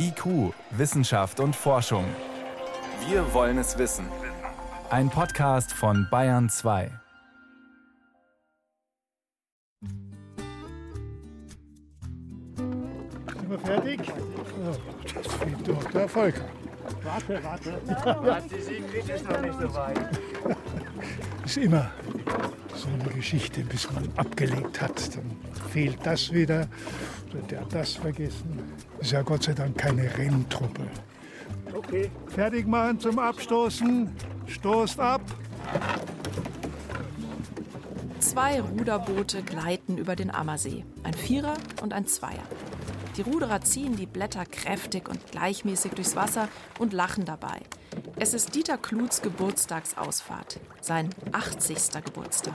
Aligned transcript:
IQ, 0.00 0.54
Wissenschaft 0.70 1.40
und 1.40 1.56
Forschung. 1.56 2.04
Wir 3.08 3.34
wollen 3.34 3.58
es 3.58 3.76
wissen. 3.78 4.06
Ein 4.90 5.10
Podcast 5.10 5.72
von 5.72 6.06
Bayern 6.08 6.48
2. 6.48 6.90
Sind 12.56 13.50
wir 13.50 13.58
fertig? 13.58 14.00
Ja, 14.06 15.14
das 15.14 15.34
fehlt 15.34 15.68
doch 15.68 15.84
der 15.90 16.02
Erfolg. 16.02 16.34
Warte, 17.02 17.42
warte. 17.42 17.80
Warte, 18.22 18.62
Siegfried 18.62 19.08
ist 19.08 19.28
noch 19.28 19.40
nicht 19.40 19.60
so 19.60 19.74
weit. 19.74 19.98
Ist 21.44 21.56
immer 21.56 21.90
so 22.74 22.88
eine 22.88 23.12
Geschichte, 23.14 23.62
bis 23.62 23.90
man 23.92 24.08
abgelegt 24.16 24.80
hat. 24.80 25.16
Dann 25.16 25.30
fehlt 25.70 25.98
das 26.04 26.32
wieder 26.32 26.68
oder 27.30 27.42
der 27.42 27.60
hat 27.60 27.74
das 27.74 27.94
vergessen. 27.94 28.58
Ist 29.00 29.12
ja 29.12 29.22
Gott 29.22 29.44
sei 29.44 29.52
Dank 29.52 29.76
keine 29.76 30.04
Renntruppe. 30.16 30.82
Okay. 31.74 32.10
Fertig 32.26 32.66
machen 32.66 32.98
zum 33.00 33.18
Abstoßen. 33.18 34.10
Stoßt 34.46 35.00
ab. 35.00 35.22
Zwei 38.20 38.60
Ruderboote 38.60 39.42
gleiten 39.42 39.98
über 39.98 40.16
den 40.16 40.30
Ammersee. 40.30 40.84
Ein 41.02 41.14
Vierer 41.14 41.54
und 41.82 41.92
ein 41.92 42.06
Zweier. 42.06 42.42
Die 43.18 43.22
Ruderer 43.22 43.60
ziehen 43.62 43.96
die 43.96 44.06
Blätter 44.06 44.46
kräftig 44.46 45.08
und 45.08 45.32
gleichmäßig 45.32 45.90
durchs 45.90 46.14
Wasser 46.14 46.48
und 46.78 46.92
lachen 46.92 47.24
dabei. 47.24 47.58
Es 48.14 48.32
ist 48.32 48.54
Dieter 48.54 48.78
Kluths 48.78 49.22
Geburtstagsausfahrt, 49.22 50.60
sein 50.80 51.10
80. 51.32 52.04
Geburtstag. 52.04 52.54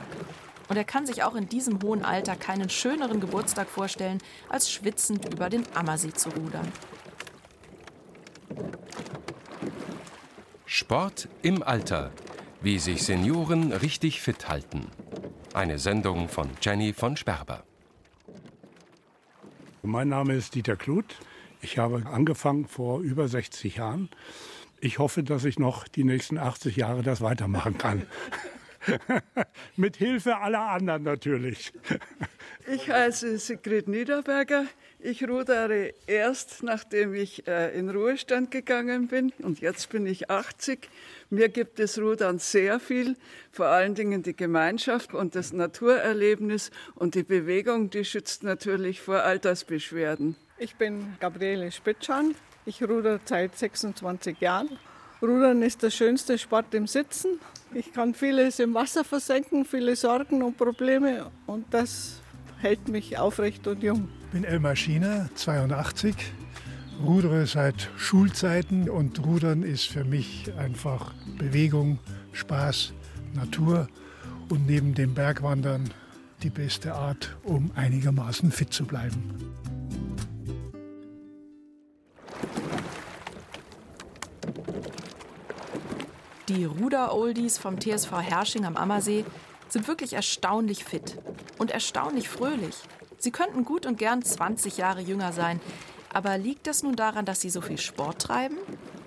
Und 0.69 0.77
er 0.77 0.85
kann 0.85 1.05
sich 1.05 1.21
auch 1.23 1.35
in 1.35 1.49
diesem 1.49 1.81
hohen 1.83 2.05
Alter 2.05 2.37
keinen 2.37 2.69
schöneren 2.69 3.19
Geburtstag 3.19 3.67
vorstellen, 3.67 4.19
als 4.47 4.71
schwitzend 4.71 5.33
über 5.33 5.49
den 5.49 5.65
Ammersee 5.75 6.13
zu 6.13 6.29
rudern. 6.29 6.71
Sport 10.65 11.27
im 11.41 11.61
Alter. 11.61 12.11
Wie 12.61 12.79
sich 12.79 13.03
Senioren 13.03 13.73
richtig 13.73 14.21
fit 14.21 14.47
halten. 14.47 14.87
Eine 15.53 15.77
Sendung 15.77 16.29
von 16.29 16.49
Jenny 16.61 16.93
von 16.93 17.17
Sperber. 17.17 17.65
Mein 19.85 20.07
Name 20.07 20.33
ist 20.35 20.55
Dieter 20.55 20.77
Kluth. 20.77 21.17
Ich 21.61 21.77
habe 21.77 22.03
angefangen 22.05 22.67
vor 22.67 23.01
über 23.01 23.27
60 23.27 23.75
Jahren. 23.75 24.07
Ich 24.79 24.97
hoffe, 24.97 25.23
dass 25.23 25.43
ich 25.43 25.59
noch 25.59 25.89
die 25.89 26.05
nächsten 26.05 26.37
80 26.37 26.77
Jahre 26.77 27.03
das 27.03 27.19
weitermachen 27.19 27.77
kann. 27.77 28.07
Mit 29.75 29.97
Hilfe 29.97 30.37
aller 30.37 30.69
anderen 30.69 31.03
natürlich. 31.03 31.73
Ich 32.65 32.89
heiße 32.89 33.37
Sigrid 33.39 33.89
Niederberger. 33.89 34.65
Ich 34.99 35.27
rudere 35.27 35.93
erst, 36.07 36.63
nachdem 36.63 37.13
ich 37.13 37.45
äh, 37.45 37.77
in 37.77 37.89
Ruhestand 37.89 38.51
gegangen 38.51 39.07
bin. 39.07 39.33
Und 39.39 39.59
jetzt 39.59 39.89
bin 39.89 40.07
ich 40.07 40.29
80. 40.29 40.87
Mir 41.29 41.49
gibt 41.49 41.81
es 41.81 41.99
Rudern 41.99 42.39
sehr 42.39 42.79
viel, 42.79 43.17
vor 43.51 43.65
allen 43.65 43.95
Dingen 43.95 44.23
die 44.23 44.35
Gemeinschaft 44.35 45.13
und 45.13 45.35
das 45.35 45.51
Naturerlebnis. 45.51 46.71
Und 46.95 47.15
die 47.15 47.23
Bewegung, 47.23 47.89
die 47.89 48.05
schützt 48.05 48.43
natürlich 48.43 49.01
vor 49.01 49.23
Altersbeschwerden. 49.23 50.37
Ich 50.57 50.75
bin 50.75 51.17
Gabriele 51.19 51.69
Spitschan. 51.69 52.33
Ich 52.65 52.81
ruder 52.81 53.19
seit 53.25 53.57
26 53.57 54.39
Jahren. 54.39 54.69
Rudern 55.21 55.61
ist 55.63 55.83
der 55.83 55.89
schönste 55.89 56.37
Sport 56.37 56.73
im 56.73 56.87
Sitzen. 56.87 57.41
Ich 57.73 57.91
kann 57.91 58.13
vieles 58.13 58.59
im 58.59 58.73
Wasser 58.73 59.03
versenken, 59.03 59.65
viele 59.65 59.97
Sorgen 59.97 60.43
und 60.43 60.57
Probleme 60.57 61.29
und 61.45 61.65
das 61.73 62.22
hält 62.63 62.87
mich 62.87 63.17
aufrecht 63.17 63.67
und 63.67 63.83
jung. 63.83 64.07
Ich 64.21 64.27
bin 64.31 64.45
Elmar 64.45 64.75
Schiener, 64.75 65.29
82, 65.35 66.15
rudere 67.05 67.45
seit 67.45 67.89
Schulzeiten 67.97 68.89
und 68.89 69.23
Rudern 69.25 69.63
ist 69.63 69.87
für 69.87 70.05
mich 70.05 70.51
einfach 70.57 71.13
Bewegung, 71.37 71.99
Spaß, 72.31 72.93
Natur 73.35 73.87
und 74.49 74.65
neben 74.65 74.95
dem 74.95 75.13
Bergwandern 75.13 75.89
die 76.41 76.49
beste 76.49 76.95
Art, 76.95 77.35
um 77.43 77.71
einigermaßen 77.75 78.51
fit 78.51 78.73
zu 78.73 78.85
bleiben. 78.85 79.35
Die 86.49 86.65
Ruder-Oldies 86.65 87.57
vom 87.57 87.79
TSV 87.79 88.11
Hersching 88.21 88.65
am 88.65 88.77
Ammersee 88.77 89.25
sind 89.73 89.87
wirklich 89.87 90.13
erstaunlich 90.13 90.85
fit 90.85 91.17
und 91.57 91.71
erstaunlich 91.71 92.29
fröhlich. 92.29 92.75
Sie 93.17 93.31
könnten 93.31 93.65
gut 93.65 93.85
und 93.85 93.97
gern 93.97 94.21
20 94.21 94.77
Jahre 94.77 95.01
jünger 95.01 95.33
sein. 95.33 95.59
Aber 96.13 96.37
liegt 96.37 96.67
das 96.67 96.83
nun 96.83 96.95
daran, 96.95 97.25
dass 97.25 97.41
sie 97.41 97.49
so 97.49 97.59
viel 97.59 97.79
Sport 97.79 98.21
treiben? 98.21 98.57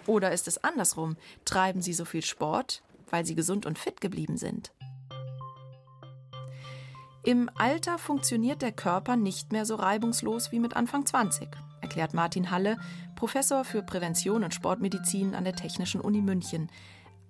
Oder 0.06 0.32
ist 0.32 0.48
es 0.48 0.62
andersrum? 0.62 1.16
Treiben 1.44 1.82
sie 1.82 1.92
so 1.92 2.04
viel 2.04 2.22
Sport, 2.22 2.82
weil 3.10 3.24
sie 3.24 3.36
gesund 3.36 3.64
und 3.64 3.78
fit 3.78 4.00
geblieben 4.00 4.36
sind? 4.36 4.72
Im 7.24 7.50
Alter 7.56 7.98
funktioniert 7.98 8.62
der 8.62 8.72
Körper 8.72 9.16
nicht 9.16 9.52
mehr 9.52 9.66
so 9.66 9.76
reibungslos 9.76 10.52
wie 10.52 10.60
mit 10.60 10.76
Anfang 10.76 11.06
20, 11.06 11.48
erklärt 11.80 12.14
Martin 12.14 12.50
Halle, 12.50 12.78
Professor 13.16 13.64
für 13.64 13.82
Prävention 13.82 14.44
und 14.44 14.54
Sportmedizin 14.54 15.34
an 15.34 15.44
der 15.44 15.56
Technischen 15.56 16.00
Uni 16.00 16.22
München. 16.22 16.70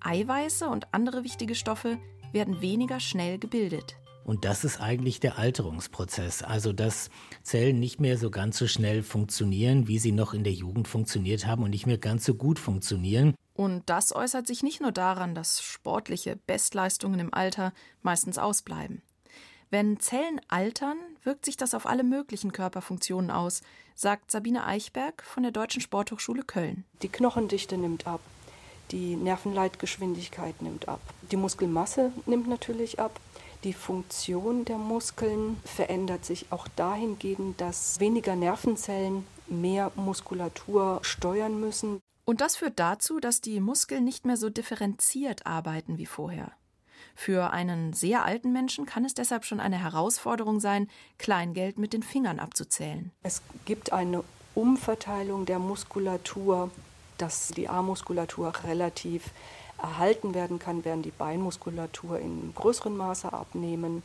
Eiweiße 0.00 0.68
und 0.68 0.92
andere 0.92 1.24
wichtige 1.24 1.54
Stoffe 1.54 1.98
werden 2.36 2.60
weniger 2.60 3.00
schnell 3.00 3.38
gebildet. 3.38 3.96
Und 4.22 4.44
das 4.44 4.62
ist 4.62 4.78
eigentlich 4.78 5.20
der 5.20 5.38
Alterungsprozess. 5.38 6.42
Also, 6.42 6.74
dass 6.74 7.08
Zellen 7.42 7.80
nicht 7.80 7.98
mehr 7.98 8.18
so 8.18 8.30
ganz 8.30 8.58
so 8.58 8.66
schnell 8.66 9.02
funktionieren, 9.02 9.88
wie 9.88 9.98
sie 9.98 10.12
noch 10.12 10.34
in 10.34 10.44
der 10.44 10.52
Jugend 10.52 10.86
funktioniert 10.86 11.46
haben 11.46 11.62
und 11.62 11.70
nicht 11.70 11.86
mehr 11.86 11.96
ganz 11.96 12.26
so 12.26 12.34
gut 12.34 12.58
funktionieren. 12.58 13.34
Und 13.54 13.84
das 13.86 14.14
äußert 14.14 14.46
sich 14.46 14.62
nicht 14.62 14.82
nur 14.82 14.92
daran, 14.92 15.34
dass 15.34 15.62
sportliche 15.62 16.36
Bestleistungen 16.46 17.20
im 17.20 17.32
Alter 17.32 17.72
meistens 18.02 18.36
ausbleiben. 18.36 19.00
Wenn 19.70 19.98
Zellen 19.98 20.42
altern, 20.48 20.98
wirkt 21.22 21.46
sich 21.46 21.56
das 21.56 21.72
auf 21.72 21.86
alle 21.86 22.04
möglichen 22.04 22.52
Körperfunktionen 22.52 23.30
aus, 23.30 23.62
sagt 23.94 24.30
Sabine 24.30 24.66
Eichberg 24.66 25.22
von 25.22 25.42
der 25.42 25.52
Deutschen 25.52 25.80
Sporthochschule 25.80 26.42
Köln. 26.42 26.84
Die 27.00 27.08
Knochendichte 27.08 27.78
nimmt 27.78 28.06
ab, 28.06 28.20
die 28.90 29.16
Nervenleitgeschwindigkeit 29.16 30.62
nimmt 30.62 30.88
ab. 30.88 31.00
Die 31.30 31.36
Muskelmasse 31.36 32.12
nimmt 32.26 32.48
natürlich 32.48 33.00
ab. 33.00 33.18
Die 33.64 33.72
Funktion 33.72 34.64
der 34.64 34.78
Muskeln 34.78 35.56
verändert 35.64 36.24
sich 36.24 36.46
auch 36.50 36.68
dahingehend, 36.76 37.60
dass 37.60 37.98
weniger 37.98 38.36
Nervenzellen 38.36 39.26
mehr 39.48 39.90
Muskulatur 39.96 41.00
steuern 41.02 41.58
müssen. 41.58 42.00
Und 42.24 42.40
das 42.40 42.56
führt 42.56 42.78
dazu, 42.78 43.20
dass 43.20 43.40
die 43.40 43.60
Muskeln 43.60 44.04
nicht 44.04 44.26
mehr 44.26 44.36
so 44.36 44.50
differenziert 44.50 45.46
arbeiten 45.46 45.98
wie 45.98 46.06
vorher. 46.06 46.52
Für 47.14 47.52
einen 47.52 47.92
sehr 47.92 48.24
alten 48.24 48.52
Menschen 48.52 48.84
kann 48.84 49.04
es 49.04 49.14
deshalb 49.14 49.44
schon 49.44 49.60
eine 49.60 49.82
Herausforderung 49.82 50.60
sein, 50.60 50.88
Kleingeld 51.18 51.78
mit 51.78 51.92
den 51.92 52.02
Fingern 52.02 52.38
abzuzählen. 52.38 53.10
Es 53.22 53.42
gibt 53.64 53.92
eine 53.92 54.22
Umverteilung 54.54 55.46
der 55.46 55.58
Muskulatur 55.58 56.70
dass 57.18 57.48
die 57.48 57.68
Armmuskulatur 57.68 58.52
relativ 58.64 59.30
erhalten 59.78 60.34
werden 60.34 60.58
kann, 60.58 60.84
während 60.84 61.04
die 61.04 61.10
Beinmuskulatur 61.10 62.18
in 62.18 62.52
größerem 62.54 62.96
Maße 62.96 63.32
abnehmen. 63.32 64.02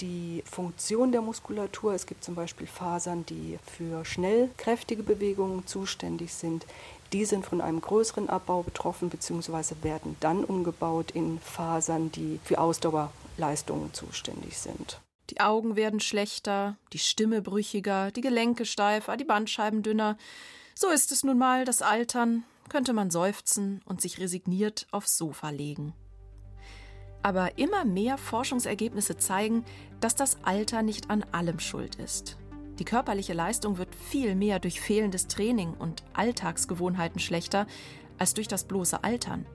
Die 0.00 0.42
Funktion 0.50 1.12
der 1.12 1.20
Muskulatur, 1.20 1.94
es 1.94 2.06
gibt 2.06 2.24
zum 2.24 2.34
Beispiel 2.34 2.66
Fasern, 2.66 3.24
die 3.26 3.58
für 3.64 4.04
schnell 4.04 4.50
kräftige 4.56 5.02
Bewegungen 5.02 5.66
zuständig 5.66 6.34
sind, 6.34 6.66
die 7.12 7.24
sind 7.24 7.44
von 7.44 7.60
einem 7.60 7.80
größeren 7.80 8.28
Abbau 8.28 8.62
betroffen 8.62 9.10
bzw. 9.10 9.74
werden 9.82 10.16
dann 10.20 10.44
umgebaut 10.44 11.10
in 11.10 11.38
Fasern, 11.40 12.10
die 12.10 12.40
für 12.42 12.58
Ausdauerleistungen 12.58 13.92
zuständig 13.92 14.58
sind. 14.58 15.00
Die 15.30 15.40
Augen 15.40 15.76
werden 15.76 16.00
schlechter, 16.00 16.76
die 16.92 16.98
Stimme 16.98 17.42
brüchiger, 17.42 18.10
die 18.10 18.20
Gelenke 18.22 18.64
steifer, 18.64 19.16
die 19.16 19.24
Bandscheiben 19.24 19.82
dünner. 19.82 20.16
So 20.74 20.88
ist 20.88 21.12
es 21.12 21.22
nun 21.22 21.38
mal, 21.38 21.64
das 21.64 21.82
Altern, 21.82 22.44
könnte 22.68 22.92
man 22.92 23.10
seufzen 23.10 23.82
und 23.84 24.00
sich 24.00 24.18
resigniert 24.18 24.86
aufs 24.90 25.18
Sofa 25.18 25.50
legen. 25.50 25.92
Aber 27.22 27.58
immer 27.58 27.84
mehr 27.84 28.18
Forschungsergebnisse 28.18 29.16
zeigen, 29.16 29.64
dass 30.00 30.16
das 30.16 30.38
Alter 30.42 30.82
nicht 30.82 31.10
an 31.10 31.24
allem 31.32 31.60
schuld 31.60 31.96
ist. 31.96 32.38
Die 32.78 32.84
körperliche 32.84 33.34
Leistung 33.34 33.78
wird 33.78 33.94
viel 33.94 34.34
mehr 34.34 34.58
durch 34.58 34.80
fehlendes 34.80 35.28
Training 35.28 35.74
und 35.74 36.02
Alltagsgewohnheiten 36.14 37.20
schlechter 37.20 37.66
als 38.18 38.34
durch 38.34 38.48
das 38.48 38.64
bloße 38.64 39.04
Altern. 39.04 39.46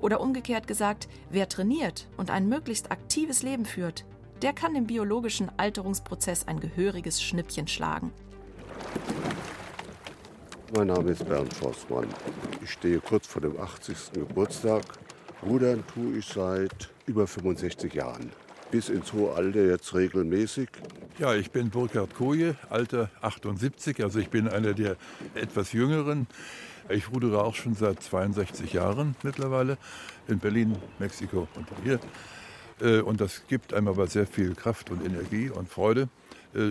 Oder 0.00 0.20
umgekehrt 0.20 0.66
gesagt, 0.66 1.08
wer 1.30 1.48
trainiert 1.48 2.08
und 2.16 2.30
ein 2.30 2.48
möglichst 2.48 2.90
aktives 2.90 3.42
Leben 3.42 3.64
führt, 3.64 4.04
der 4.42 4.52
kann 4.52 4.74
dem 4.74 4.86
biologischen 4.86 5.50
Alterungsprozess 5.56 6.46
ein 6.48 6.60
gehöriges 6.60 7.22
Schnippchen 7.22 7.68
schlagen. 7.68 8.12
Mein 10.74 10.88
Name 10.88 11.12
ist 11.12 11.24
Bernd 11.28 11.54
Forstmann. 11.54 12.08
Ich 12.62 12.72
stehe 12.72 12.98
kurz 12.98 13.26
vor 13.28 13.40
dem 13.40 13.58
80. 13.58 14.12
Geburtstag. 14.14 14.82
Rudern 15.42 15.84
tue 15.94 16.18
ich 16.18 16.26
seit 16.26 16.90
über 17.06 17.26
65 17.26 17.94
Jahren. 17.94 18.32
bis 18.70 18.88
ins 18.88 19.12
hohe 19.12 19.32
Alter 19.32 19.64
jetzt 19.64 19.94
regelmäßig. 19.94 20.68
Ja, 21.18 21.34
ich 21.34 21.52
bin 21.52 21.70
Burkhard 21.70 22.14
Koje, 22.14 22.56
Alter 22.68 23.10
78, 23.20 24.02
also 24.02 24.18
ich 24.18 24.28
bin 24.28 24.48
einer 24.48 24.74
der 24.74 24.96
etwas 25.34 25.72
jüngeren. 25.72 26.26
Ich 26.88 27.10
rudere 27.10 27.44
auch 27.44 27.54
schon 27.54 27.74
seit 27.74 28.02
62 28.02 28.72
Jahren 28.72 29.16
mittlerweile 29.22 29.78
in 30.28 30.40
Berlin, 30.40 30.76
Mexiko 30.98 31.46
und 31.54 31.66
hier. 31.84 32.00
Äh, 32.80 33.00
und 33.00 33.20
das 33.20 33.46
gibt 33.46 33.72
einem 33.72 33.88
aber 33.88 34.08
sehr 34.08 34.26
viel 34.26 34.54
Kraft 34.54 34.90
und 34.90 35.04
Energie 35.04 35.48
und 35.48 35.68
Freude, 35.68 36.08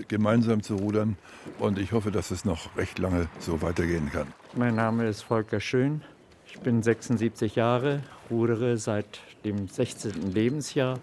gemeinsam 0.07 0.63
zu 0.63 0.75
rudern. 0.75 1.17
Und 1.59 1.77
ich 1.79 1.91
hoffe, 1.91 2.11
dass 2.11 2.31
es 2.31 2.45
noch 2.45 2.75
recht 2.77 2.99
lange 2.99 3.27
so 3.39 3.61
weitergehen 3.61 4.11
kann. 4.11 4.27
Mein 4.53 4.75
Name 4.75 5.07
ist 5.07 5.21
Volker 5.21 5.59
Schön. 5.59 6.01
Ich 6.47 6.59
bin 6.59 6.81
76 6.81 7.55
Jahre, 7.55 8.01
rudere 8.29 8.77
seit 8.77 9.19
dem 9.43 9.67
16. 9.67 10.31
Lebensjahr, 10.31 10.99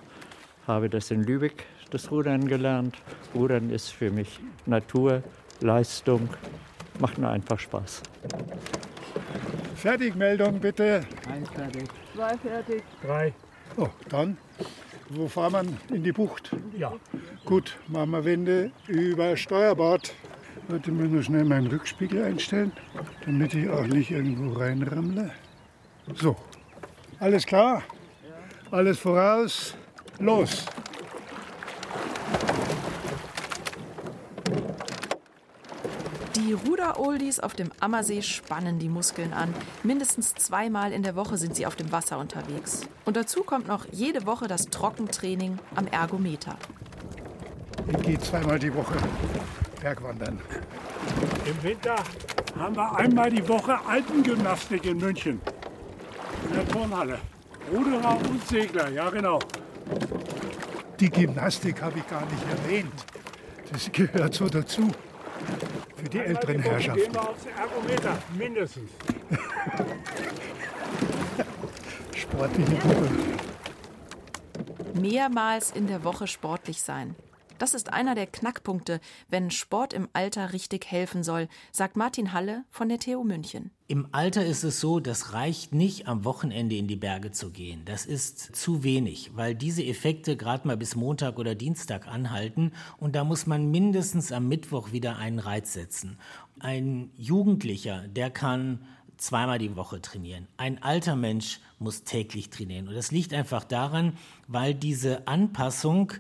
habe 0.66 0.88
das 0.88 1.10
in 1.10 1.24
Lübeck, 1.24 1.66
das 1.90 2.10
Rudern 2.10 2.48
gelernt. 2.48 2.96
Rudern 3.34 3.70
ist 3.70 3.90
für 3.90 4.10
mich 4.10 4.40
Natur, 4.66 5.22
Leistung, 5.60 6.28
macht 6.98 7.18
nur 7.18 7.30
einfach 7.30 7.58
Spaß. 7.58 8.02
Fertigmeldung 9.76 10.58
bitte. 10.60 11.02
Eins 11.30 11.50
fertig. 11.50 11.88
Zwei 12.14 12.38
fertig. 12.38 12.82
Drei. 13.02 13.34
Oh, 13.76 13.88
dann, 14.08 14.36
wo 15.14 15.28
fahren 15.28 15.78
wir? 15.88 15.96
In 15.96 16.02
die 16.02 16.12
Bucht? 16.12 16.50
Ja. 16.76 16.92
Gut, 17.44 17.76
machen 17.88 18.10
wir 18.10 18.24
Wende 18.24 18.70
über 18.86 19.36
Steuerbord. 19.36 20.14
Warte 20.68 20.92
mal 20.92 21.08
nur 21.08 21.22
schnell 21.22 21.44
meinen 21.44 21.66
Rückspiegel 21.66 22.22
einstellen, 22.24 22.72
damit 23.26 23.54
ich 23.54 23.68
auch 23.68 23.86
nicht 23.86 24.10
irgendwo 24.10 24.58
reinrammle. 24.58 25.30
So, 26.14 26.36
alles 27.18 27.44
klar? 27.44 27.82
Alles 28.70 28.98
voraus? 28.98 29.76
Los! 30.18 30.66
Die 36.36 36.54
Ruder-Oldies 36.54 37.40
auf 37.40 37.52
dem 37.52 37.70
Ammersee 37.80 38.22
spannen 38.22 38.78
die 38.78 38.88
Muskeln 38.88 39.34
an. 39.34 39.52
Mindestens 39.82 40.34
zweimal 40.34 40.92
in 40.92 41.02
der 41.02 41.14
Woche 41.14 41.36
sind 41.36 41.54
sie 41.54 41.66
auf 41.66 41.76
dem 41.76 41.92
Wasser 41.92 42.18
unterwegs. 42.18 42.82
Und 43.04 43.16
dazu 43.16 43.42
kommt 43.42 43.68
noch 43.68 43.84
jede 43.90 44.24
Woche 44.24 44.48
das 44.48 44.66
Trockentraining 44.68 45.58
am 45.74 45.86
Ergometer. 45.88 46.56
Ich 47.86 48.02
gehe 48.02 48.18
zweimal 48.18 48.58
die 48.58 48.74
Woche 48.74 48.94
Bergwandern. 49.80 50.40
Im 51.44 51.62
Winter 51.62 51.96
haben 52.58 52.76
wir 52.76 52.96
einmal 52.96 53.30
die 53.30 53.46
Woche 53.46 53.78
Alpengymnastik 53.86 54.86
in 54.86 54.98
München. 54.98 55.40
In 56.48 56.54
der 56.54 56.68
Turnhalle. 56.68 57.18
Ruderer 57.70 58.16
und 58.30 58.48
Segler, 58.48 58.88
ja 58.88 59.10
genau. 59.10 59.38
Die 60.98 61.10
Gymnastik 61.10 61.82
habe 61.82 61.98
ich 61.98 62.08
gar 62.08 62.24
nicht 62.24 62.44
erwähnt. 62.48 63.04
Das 63.70 63.90
gehört 63.92 64.32
so 64.34 64.48
dazu. 64.48 64.90
Für 66.02 66.08
die 66.08 66.18
Einmal 66.18 66.34
älteren 66.34 66.62
Herrschaften. 66.62 67.00
Gehen 67.00 67.14
wir 67.14 67.28
aufs 67.28 67.46
Ergometer, 67.56 68.18
mindestens. 68.36 68.90
Sportliche 72.16 72.72
Woche. 72.84 73.08
Mehrmals 74.94 75.70
in 75.70 75.86
der 75.86 76.02
Woche 76.02 76.26
sportlich 76.26 76.82
sein. 76.82 77.14
Das 77.62 77.74
ist 77.74 77.92
einer 77.92 78.16
der 78.16 78.26
Knackpunkte, 78.26 78.98
wenn 79.28 79.52
Sport 79.52 79.92
im 79.92 80.08
Alter 80.14 80.52
richtig 80.52 80.90
helfen 80.90 81.22
soll, 81.22 81.46
sagt 81.70 81.96
Martin 81.96 82.32
Halle 82.32 82.64
von 82.70 82.88
der 82.88 82.98
TU 82.98 83.22
München. 83.22 83.70
Im 83.86 84.08
Alter 84.10 84.44
ist 84.44 84.64
es 84.64 84.80
so, 84.80 84.98
das 84.98 85.32
reicht 85.32 85.72
nicht, 85.72 86.08
am 86.08 86.24
Wochenende 86.24 86.74
in 86.74 86.88
die 86.88 86.96
Berge 86.96 87.30
zu 87.30 87.50
gehen. 87.50 87.82
Das 87.84 88.04
ist 88.04 88.56
zu 88.56 88.82
wenig, 88.82 89.36
weil 89.36 89.54
diese 89.54 89.84
Effekte 89.84 90.36
gerade 90.36 90.66
mal 90.66 90.76
bis 90.76 90.96
Montag 90.96 91.38
oder 91.38 91.54
Dienstag 91.54 92.08
anhalten 92.08 92.72
und 92.98 93.14
da 93.14 93.22
muss 93.22 93.46
man 93.46 93.70
mindestens 93.70 94.32
am 94.32 94.48
Mittwoch 94.48 94.90
wieder 94.90 95.18
einen 95.18 95.38
Reiz 95.38 95.72
setzen. 95.72 96.18
Ein 96.58 97.12
Jugendlicher, 97.16 98.08
der 98.08 98.30
kann 98.30 98.80
zweimal 99.18 99.60
die 99.60 99.76
Woche 99.76 100.02
trainieren. 100.02 100.48
Ein 100.56 100.82
alter 100.82 101.14
Mensch 101.14 101.60
muss 101.78 102.02
täglich 102.02 102.50
trainieren. 102.50 102.88
Und 102.88 102.94
das 102.94 103.12
liegt 103.12 103.32
einfach 103.32 103.62
daran, 103.62 104.14
weil 104.48 104.74
diese 104.74 105.28
Anpassung 105.28 106.12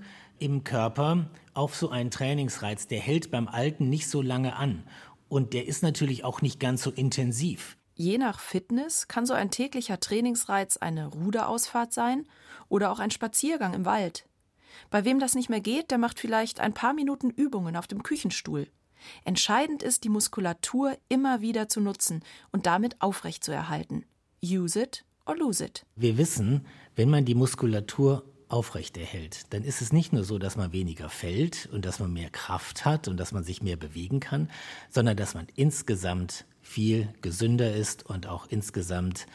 im 0.42 0.64
Körper 0.64 1.30
auf 1.54 1.76
so 1.76 1.90
einen 1.90 2.10
Trainingsreiz, 2.10 2.88
der 2.88 2.98
hält 2.98 3.30
beim 3.30 3.46
Alten 3.46 3.88
nicht 3.88 4.08
so 4.08 4.20
lange 4.20 4.56
an. 4.56 4.82
Und 5.28 5.54
der 5.54 5.68
ist 5.68 5.82
natürlich 5.82 6.24
auch 6.24 6.42
nicht 6.42 6.58
ganz 6.58 6.82
so 6.82 6.90
intensiv. 6.90 7.78
Je 7.94 8.18
nach 8.18 8.40
Fitness 8.40 9.06
kann 9.06 9.24
so 9.24 9.34
ein 9.34 9.52
täglicher 9.52 10.00
Trainingsreiz 10.00 10.78
eine 10.78 11.06
Ruderausfahrt 11.06 11.92
sein 11.92 12.26
oder 12.68 12.90
auch 12.90 12.98
ein 12.98 13.12
Spaziergang 13.12 13.72
im 13.72 13.84
Wald. 13.84 14.26
Bei 14.90 15.04
wem 15.04 15.20
das 15.20 15.36
nicht 15.36 15.48
mehr 15.48 15.60
geht, 15.60 15.92
der 15.92 15.98
macht 15.98 16.18
vielleicht 16.18 16.58
ein 16.58 16.74
paar 16.74 16.92
Minuten 16.92 17.30
Übungen 17.30 17.76
auf 17.76 17.86
dem 17.86 18.02
Küchenstuhl. 18.02 18.66
Entscheidend 19.24 19.82
ist, 19.82 20.02
die 20.02 20.08
Muskulatur 20.08 20.96
immer 21.08 21.40
wieder 21.40 21.68
zu 21.68 21.80
nutzen 21.80 22.24
und 22.50 22.66
damit 22.66 23.00
aufrechtzuerhalten. 23.00 24.04
Use 24.42 24.80
it 24.80 25.04
or 25.24 25.36
lose 25.36 25.64
it. 25.64 25.86
Wir 25.94 26.18
wissen, 26.18 26.66
wenn 26.96 27.10
man 27.10 27.24
die 27.24 27.34
Muskulatur 27.34 28.24
aufrechterhält, 28.52 29.52
dann 29.52 29.64
ist 29.64 29.80
es 29.80 29.92
nicht 29.92 30.12
nur 30.12 30.24
so, 30.24 30.38
dass 30.38 30.56
man 30.56 30.72
weniger 30.72 31.08
fällt 31.08 31.68
und 31.72 31.84
dass 31.84 31.98
man 31.98 32.12
mehr 32.12 32.30
Kraft 32.30 32.84
hat 32.84 33.08
und 33.08 33.16
dass 33.16 33.32
man 33.32 33.44
sich 33.44 33.62
mehr 33.62 33.76
bewegen 33.76 34.20
kann, 34.20 34.50
sondern 34.90 35.16
dass 35.16 35.34
man 35.34 35.46
insgesamt 35.54 36.44
viel 36.60 37.08
gesünder 37.22 37.74
ist 37.74 38.04
und 38.06 38.26
auch 38.26 38.46
insgesamt 38.48 39.26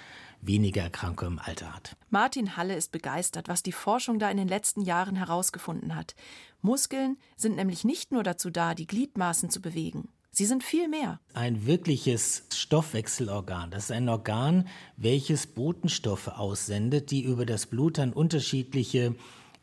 weniger 0.41 0.83
Erkrankungen 0.83 1.33
im 1.33 1.39
Alter 1.39 1.73
hat. 1.73 1.95
Martin 2.09 2.55
Halle 2.55 2.75
ist 2.75 2.91
begeistert, 2.91 3.47
was 3.47 3.63
die 3.63 3.71
Forschung 3.71 4.19
da 4.19 4.29
in 4.29 4.37
den 4.37 4.47
letzten 4.47 4.81
Jahren 4.81 5.15
herausgefunden 5.15 5.95
hat. 5.95 6.15
Muskeln 6.61 7.17
sind 7.35 7.55
nämlich 7.55 7.83
nicht 7.83 8.11
nur 8.11 8.23
dazu 8.23 8.49
da, 8.49 8.75
die 8.75 8.87
Gliedmaßen 8.87 9.49
zu 9.49 9.61
bewegen. 9.61 10.09
Sie 10.31 10.45
sind 10.45 10.63
viel 10.63 10.87
mehr. 10.87 11.19
Ein 11.33 11.65
wirkliches 11.65 12.43
Stoffwechselorgan. 12.53 13.71
Das 13.71 13.85
ist 13.85 13.91
ein 13.91 14.07
Organ, 14.09 14.67
welches 14.95 15.47
Botenstoffe 15.47 16.27
aussendet, 16.27 17.11
die 17.11 17.23
über 17.23 17.45
das 17.45 17.65
Blut 17.65 17.97
dann 17.97 18.13
unterschiedliche 18.13 19.15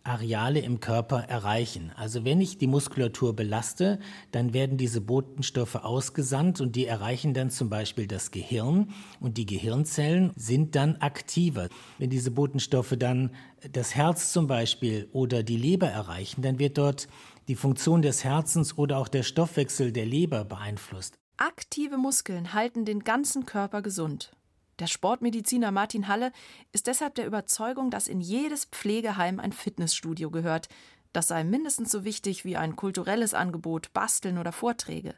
Areale 0.04 0.60
im 0.60 0.80
Körper 0.80 1.20
erreichen. 1.20 1.90
Also 1.96 2.26
wenn 2.26 2.40
ich 2.42 2.58
die 2.58 2.66
Muskulatur 2.66 3.34
belaste, 3.34 3.98
dann 4.32 4.52
werden 4.52 4.76
diese 4.76 5.00
Botenstoffe 5.00 5.76
ausgesandt 5.76 6.60
und 6.60 6.76
die 6.76 6.86
erreichen 6.86 7.32
dann 7.32 7.50
zum 7.50 7.70
Beispiel 7.70 8.06
das 8.06 8.30
Gehirn 8.30 8.90
und 9.18 9.38
die 9.38 9.46
Gehirnzellen 9.46 10.32
sind 10.36 10.74
dann 10.76 10.96
aktiver. 10.96 11.70
Wenn 11.98 12.10
diese 12.10 12.30
Botenstoffe 12.30 12.96
dann 12.98 13.30
das 13.72 13.94
Herz 13.94 14.30
zum 14.30 14.46
Beispiel 14.46 15.08
oder 15.12 15.42
die 15.42 15.56
Leber 15.56 15.88
erreichen, 15.88 16.42
dann 16.42 16.58
wird 16.58 16.76
dort 16.76 17.08
die 17.48 17.56
Funktion 17.56 18.02
des 18.02 18.24
Herzens 18.24 18.78
oder 18.78 18.98
auch 18.98 19.08
der 19.08 19.22
Stoffwechsel 19.22 19.92
der 19.92 20.06
Leber 20.06 20.44
beeinflusst. 20.44 21.18
Aktive 21.36 21.96
Muskeln 21.96 22.52
halten 22.52 22.84
den 22.84 23.00
ganzen 23.00 23.44
Körper 23.46 23.82
gesund. 23.82 24.32
Der 24.78 24.86
Sportmediziner 24.86 25.70
Martin 25.70 26.08
Halle 26.08 26.32
ist 26.72 26.86
deshalb 26.86 27.14
der 27.14 27.26
Überzeugung, 27.26 27.90
dass 27.90 28.08
in 28.08 28.20
jedes 28.20 28.64
Pflegeheim 28.64 29.38
ein 29.38 29.52
Fitnessstudio 29.52 30.30
gehört. 30.30 30.68
Das 31.12 31.28
sei 31.28 31.44
mindestens 31.44 31.90
so 31.90 32.04
wichtig 32.04 32.44
wie 32.44 32.56
ein 32.56 32.74
kulturelles 32.74 33.34
Angebot, 33.34 33.92
Basteln 33.92 34.38
oder 34.38 34.50
Vorträge. 34.50 35.14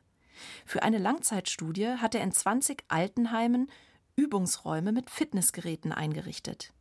Für 0.67 0.83
eine 0.83 0.99
Langzeitstudie 0.99 1.97
hat 1.99 2.15
er 2.15 2.23
in 2.23 2.33
20 2.33 2.85
Altenheimen 2.89 3.71
Übungsräume 4.15 4.93
mit 4.93 5.09
Fitnessgeräten 5.11 5.93
eingerichtet. 5.93 6.73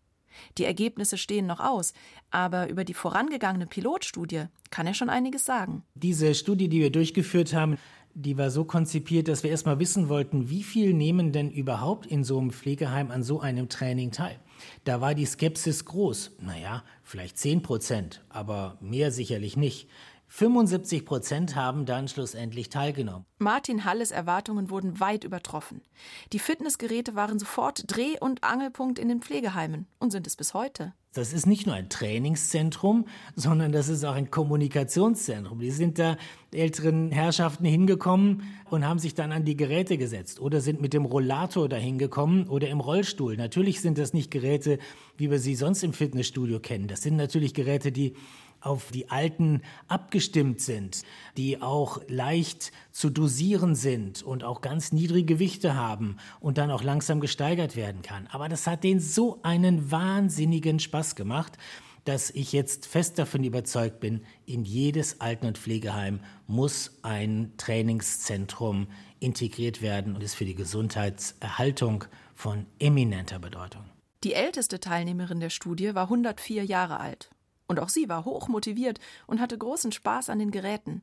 Die 0.57 0.65
Ergebnisse 0.65 1.17
stehen 1.17 1.45
noch 1.45 1.59
aus, 1.59 1.93
aber 2.31 2.69
über 2.69 2.83
die 2.83 2.93
vorangegangene 2.93 3.67
Pilotstudie 3.67 4.45
kann 4.69 4.87
er 4.87 4.93
schon 4.93 5.09
einiges 5.09 5.45
sagen. 5.45 5.83
Diese 5.95 6.35
Studie, 6.35 6.69
die 6.69 6.79
wir 6.79 6.91
durchgeführt 6.91 7.53
haben, 7.53 7.77
die 8.17 8.37
war 8.37 8.49
so 8.49 8.63
konzipiert, 8.63 9.27
dass 9.27 9.43
wir 9.43 9.51
erstmal 9.51 9.79
wissen 9.79 10.07
wollten, 10.07 10.49
wie 10.49 10.63
viel 10.63 10.93
nehmen 10.93 11.33
denn 11.33 11.51
überhaupt 11.51 12.05
in 12.05 12.23
so 12.23 12.39
einem 12.39 12.51
Pflegeheim 12.51 13.11
an 13.11 13.23
so 13.23 13.41
einem 13.41 13.67
Training 13.67 14.11
teil. 14.11 14.39
Da 14.85 15.01
war 15.01 15.13
die 15.13 15.25
Skepsis 15.25 15.83
groß. 15.83 16.37
Naja, 16.39 16.83
vielleicht 17.03 17.37
10 17.37 17.61
Prozent, 17.61 18.23
aber 18.29 18.77
mehr 18.79 19.11
sicherlich 19.11 19.57
nicht. 19.57 19.89
75 20.37 21.05
Prozent 21.05 21.55
haben 21.55 21.85
dann 21.85 22.09
schlussendlich 22.09 22.67
teilgenommen. 22.67 23.25
Martin 23.37 23.85
Halles 23.85 24.11
Erwartungen 24.11 24.69
wurden 24.69 24.99
weit 24.99 25.23
übertroffen. 25.23 25.81
Die 26.33 26.39
Fitnessgeräte 26.39 27.15
waren 27.15 27.39
sofort 27.39 27.85
Dreh- 27.87 28.19
und 28.19 28.43
Angelpunkt 28.43 28.99
in 28.99 29.07
den 29.07 29.21
Pflegeheimen 29.21 29.87
und 29.97 30.11
sind 30.11 30.27
es 30.27 30.35
bis 30.35 30.53
heute. 30.53 30.93
Das 31.13 31.31
ist 31.31 31.45
nicht 31.45 31.65
nur 31.65 31.75
ein 31.75 31.87
Trainingszentrum, 31.87 33.05
sondern 33.37 33.71
das 33.71 33.87
ist 33.87 34.03
auch 34.03 34.15
ein 34.15 34.29
Kommunikationszentrum. 34.29 35.59
Die 35.59 35.71
sind 35.71 35.97
da 35.97 36.17
älteren 36.51 37.11
Herrschaften 37.11 37.63
hingekommen 37.63 38.43
und 38.69 38.85
haben 38.85 38.99
sich 38.99 39.13
dann 39.13 39.31
an 39.31 39.45
die 39.45 39.55
Geräte 39.55 39.97
gesetzt 39.97 40.41
oder 40.41 40.59
sind 40.59 40.81
mit 40.81 40.91
dem 40.91 41.05
Rollator 41.05 41.69
dahin 41.69 41.97
gekommen 41.97 42.49
oder 42.49 42.67
im 42.67 42.81
Rollstuhl. 42.81 43.37
Natürlich 43.37 43.79
sind 43.79 43.97
das 43.97 44.11
nicht 44.11 44.29
Geräte, 44.29 44.79
wie 45.15 45.31
wir 45.31 45.39
sie 45.39 45.55
sonst 45.55 45.83
im 45.83 45.93
Fitnessstudio 45.93 46.59
kennen. 46.59 46.89
Das 46.89 47.01
sind 47.01 47.15
natürlich 47.15 47.53
Geräte, 47.53 47.93
die 47.93 48.15
auf 48.65 48.91
die 48.91 49.09
Alten 49.09 49.61
abgestimmt 49.87 50.59
sind, 50.59 51.03
die 51.37 51.61
auch 51.61 52.01
leicht 52.07 52.71
zu 52.91 53.09
dosieren 53.09 53.75
sind 53.75 54.23
und 54.23 54.43
auch 54.43 54.61
ganz 54.61 54.91
niedrige 54.91 55.35
Gewichte 55.35 55.75
haben 55.75 56.17
und 56.39 56.57
dann 56.57 56.71
auch 56.71 56.83
langsam 56.83 57.19
gesteigert 57.19 57.75
werden 57.75 58.01
kann. 58.01 58.27
Aber 58.27 58.49
das 58.49 58.67
hat 58.67 58.83
denen 58.83 58.99
so 58.99 59.39
einen 59.43 59.91
wahnsinnigen 59.91 60.79
Spaß 60.79 61.15
gemacht, 61.15 61.57
dass 62.05 62.29
ich 62.29 62.53
jetzt 62.53 62.85
fest 62.85 63.17
davon 63.19 63.43
überzeugt 63.43 63.99
bin, 63.99 64.21
in 64.45 64.63
jedes 64.63 65.21
Alten- 65.21 65.47
und 65.47 65.57
Pflegeheim 65.57 66.19
muss 66.47 66.99
ein 67.01 67.53
Trainingszentrum 67.57 68.87
integriert 69.19 69.81
werden 69.81 70.15
und 70.15 70.21
ist 70.21 70.35
für 70.35 70.45
die 70.45 70.55
Gesundheitserhaltung 70.55 72.05
von 72.35 72.67
eminenter 72.79 73.39
Bedeutung. 73.39 73.85
Die 74.23 74.33
älteste 74.33 74.79
Teilnehmerin 74.79 75.39
der 75.39 75.49
Studie 75.49 75.95
war 75.95 76.03
104 76.03 76.63
Jahre 76.63 76.99
alt. 76.99 77.31
Und 77.67 77.79
auch 77.79 77.89
sie 77.89 78.09
war 78.09 78.25
hoch 78.25 78.47
motiviert 78.47 78.99
und 79.27 79.39
hatte 79.39 79.57
großen 79.57 79.91
Spaß 79.91 80.29
an 80.29 80.39
den 80.39 80.51
Geräten. 80.51 81.01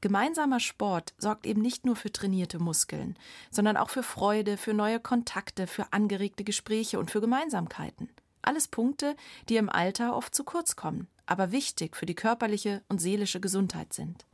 Gemeinsamer 0.00 0.60
Sport 0.60 1.14
sorgt 1.18 1.46
eben 1.46 1.62
nicht 1.62 1.86
nur 1.86 1.96
für 1.96 2.12
trainierte 2.12 2.58
Muskeln, 2.58 3.16
sondern 3.50 3.76
auch 3.76 3.90
für 3.90 4.02
Freude, 4.02 4.56
für 4.56 4.74
neue 4.74 5.00
Kontakte, 5.00 5.66
für 5.66 5.92
angeregte 5.92 6.44
Gespräche 6.44 6.98
und 6.98 7.10
für 7.10 7.20
Gemeinsamkeiten. 7.20 8.10
Alles 8.42 8.68
Punkte, 8.68 9.16
die 9.48 9.56
im 9.56 9.68
Alter 9.68 10.16
oft 10.16 10.34
zu 10.34 10.44
kurz 10.44 10.76
kommen, 10.76 11.08
aber 11.26 11.52
wichtig 11.52 11.96
für 11.96 12.06
die 12.06 12.14
körperliche 12.14 12.82
und 12.88 13.00
seelische 13.00 13.40
Gesundheit 13.40 13.92
sind. 13.92 14.26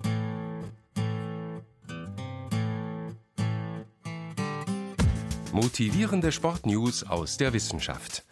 Motivierende 5.53 6.33
Sportnews 6.33 7.03
aus 7.03 7.39
der 7.39 7.53
Wissenschaft. 7.53 8.25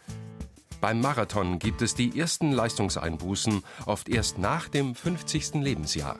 Beim 0.85 1.01
Marathon 1.01 1.57
gibt 1.57 1.81
es 1.81 1.95
die 1.95 2.19
ersten 2.19 2.51
Leistungseinbußen 2.51 3.63
oft 3.87 4.07
erst 4.07 4.37
nach 4.37 4.69
dem 4.69 4.93
50. 4.93 5.55
Lebensjahr. 5.55 6.19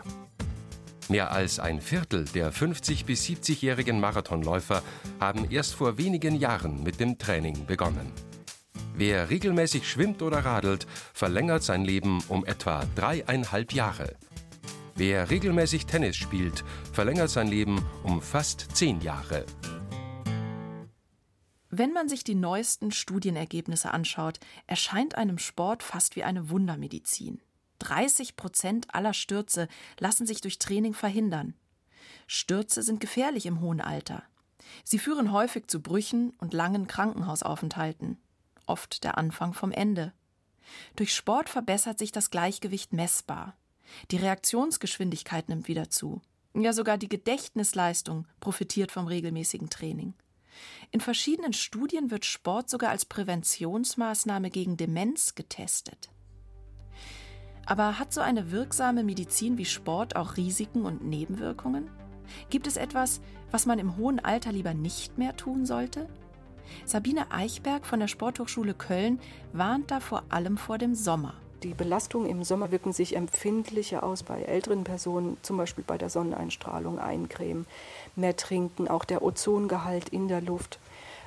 Mehr 1.08 1.32
als 1.32 1.60
ein 1.60 1.80
Viertel 1.80 2.26
der 2.26 2.52
50 2.52 3.06
bis 3.06 3.26
70-jährigen 3.26 4.00
Marathonläufer 4.00 4.82
haben 5.20 5.52
erst 5.52 5.76
vor 5.76 6.00
wenigen 6.00 6.34
Jahren 6.34 6.82
mit 6.82 7.00
dem 7.00 7.20
Training 7.20 7.68
begonnen. 7.68 8.12
Wer 8.96 9.30
regelmäßig 9.30 9.88
schwimmt 9.88 10.24
oder 10.24 10.40
radelt, 10.40 10.88
verlängert 11.14 11.62
sein 11.62 11.86
Leben 11.86 12.24
um 12.28 12.44
etwa 12.44 12.86
dreieinhalb 12.96 13.72
Jahre. 13.72 14.16
Wer 14.96 15.30
regelmäßig 15.30 15.86
Tennis 15.86 16.16
spielt, 16.16 16.64
verlängert 16.92 17.30
sein 17.30 17.50
Leben 17.50 17.86
um 18.02 18.20
fast 18.20 18.76
zehn 18.76 19.00
Jahre. 19.00 19.46
Wenn 21.78 21.92
man 21.92 22.08
sich 22.08 22.24
die 22.24 22.36
neuesten 22.36 22.94
Studienergebnisse 22.94 23.92
anschaut, 23.94 24.40
erscheint 24.66 25.16
einem 25.16 25.38
Sport 25.38 25.84
fast 25.84 26.16
wie 26.16 26.24
eine 26.24 26.50
Wundermedizin. 26.50 27.42
30 27.80 28.38
Prozent 28.38 28.96
aller 28.96 29.14
Stürze 29.14 29.68
lassen 30.00 30.26
sich 30.26 30.40
durch 30.40 30.58
Training 30.58 30.94
verhindern. 30.94 31.54
Stürze 32.28 32.82
sind 32.82 33.02
gefährlich 33.02 33.46
im 33.46 33.60
hohen 33.60 33.82
Alter. 33.82 34.24
Sie 34.86 35.00
führen 35.00 35.34
häufig 35.34 35.68
zu 35.68 35.82
Brüchen 35.82 36.30
und 36.38 36.54
langen 36.54 36.88
Krankenhausaufenthalten. 36.88 38.20
Oft 38.68 39.04
der 39.04 39.18
Anfang 39.18 39.54
vom 39.54 39.74
Ende. 39.74 40.14
Durch 40.96 41.14
Sport 41.14 41.50
verbessert 41.50 42.00
sich 42.00 42.14
das 42.14 42.32
Gleichgewicht 42.32 42.94
messbar. 42.94 43.58
Die 44.12 44.18
Reaktionsgeschwindigkeit 44.18 45.50
nimmt 45.50 45.68
wieder 45.68 45.90
zu. 45.90 46.22
Ja, 46.54 46.72
sogar 46.72 46.98
die 46.98 47.10
Gedächtnisleistung 47.10 48.28
profitiert 48.40 48.94
vom 48.94 49.08
regelmäßigen 49.08 49.70
Training. 49.70 50.14
In 50.92 51.02
verschiedenen 51.02 51.54
Studien 51.54 52.12
wird 52.12 52.26
Sport 52.26 52.70
sogar 52.70 52.90
als 52.90 53.06
Präventionsmaßnahme 53.06 54.50
gegen 54.50 54.78
Demenz 54.78 55.36
getestet. 55.36 56.10
Aber 57.66 57.98
hat 58.00 58.14
so 58.14 58.22
eine 58.22 58.52
wirksame 58.52 59.04
Medizin 59.04 59.58
wie 59.58 59.66
Sport 59.66 60.16
auch 60.16 60.38
Risiken 60.38 60.84
und 60.84 61.04
Nebenwirkungen? 61.04 61.90
Gibt 62.50 62.68
es 62.68 62.78
etwas, 62.78 63.22
was 63.52 63.66
man 63.66 63.80
im 63.80 63.98
hohen 63.98 64.20
Alter 64.20 64.52
lieber 64.52 64.74
nicht 64.74 65.18
mehr 65.18 65.36
tun 65.36 65.66
sollte? 65.66 66.08
Sabine 66.86 67.32
Eichberg 67.32 67.86
von 67.86 68.00
der 68.00 68.08
Sporthochschule 68.08 68.74
Köln 68.74 69.20
warnt 69.54 69.92
da 69.92 70.00
vor 70.00 70.24
allem 70.30 70.58
vor 70.58 70.78
dem 70.78 70.96
Sommer. 70.96 71.36
Die 71.64 71.74
Belastungen 71.74 72.30
im 72.30 72.44
Sommer 72.44 72.72
wirken 72.72 72.94
sich 72.94 73.16
empfindlicher 73.16 74.04
aus 74.04 74.24
bei 74.24 74.44
älteren 74.44 74.84
Personen, 74.84 75.38
zum 75.42 75.58
Beispiel 75.58 75.84
bei 75.86 75.98
der 75.98 76.10
Sonneneinstrahlung, 76.10 77.00
Eincremen, 77.00 77.66
mehr 78.16 78.36
trinken, 78.36 78.88
auch 78.88 79.06
der 79.06 79.24
Ozongehalt 79.24 80.10
in 80.10 80.28
der 80.28 80.42
Luft. 80.42 80.80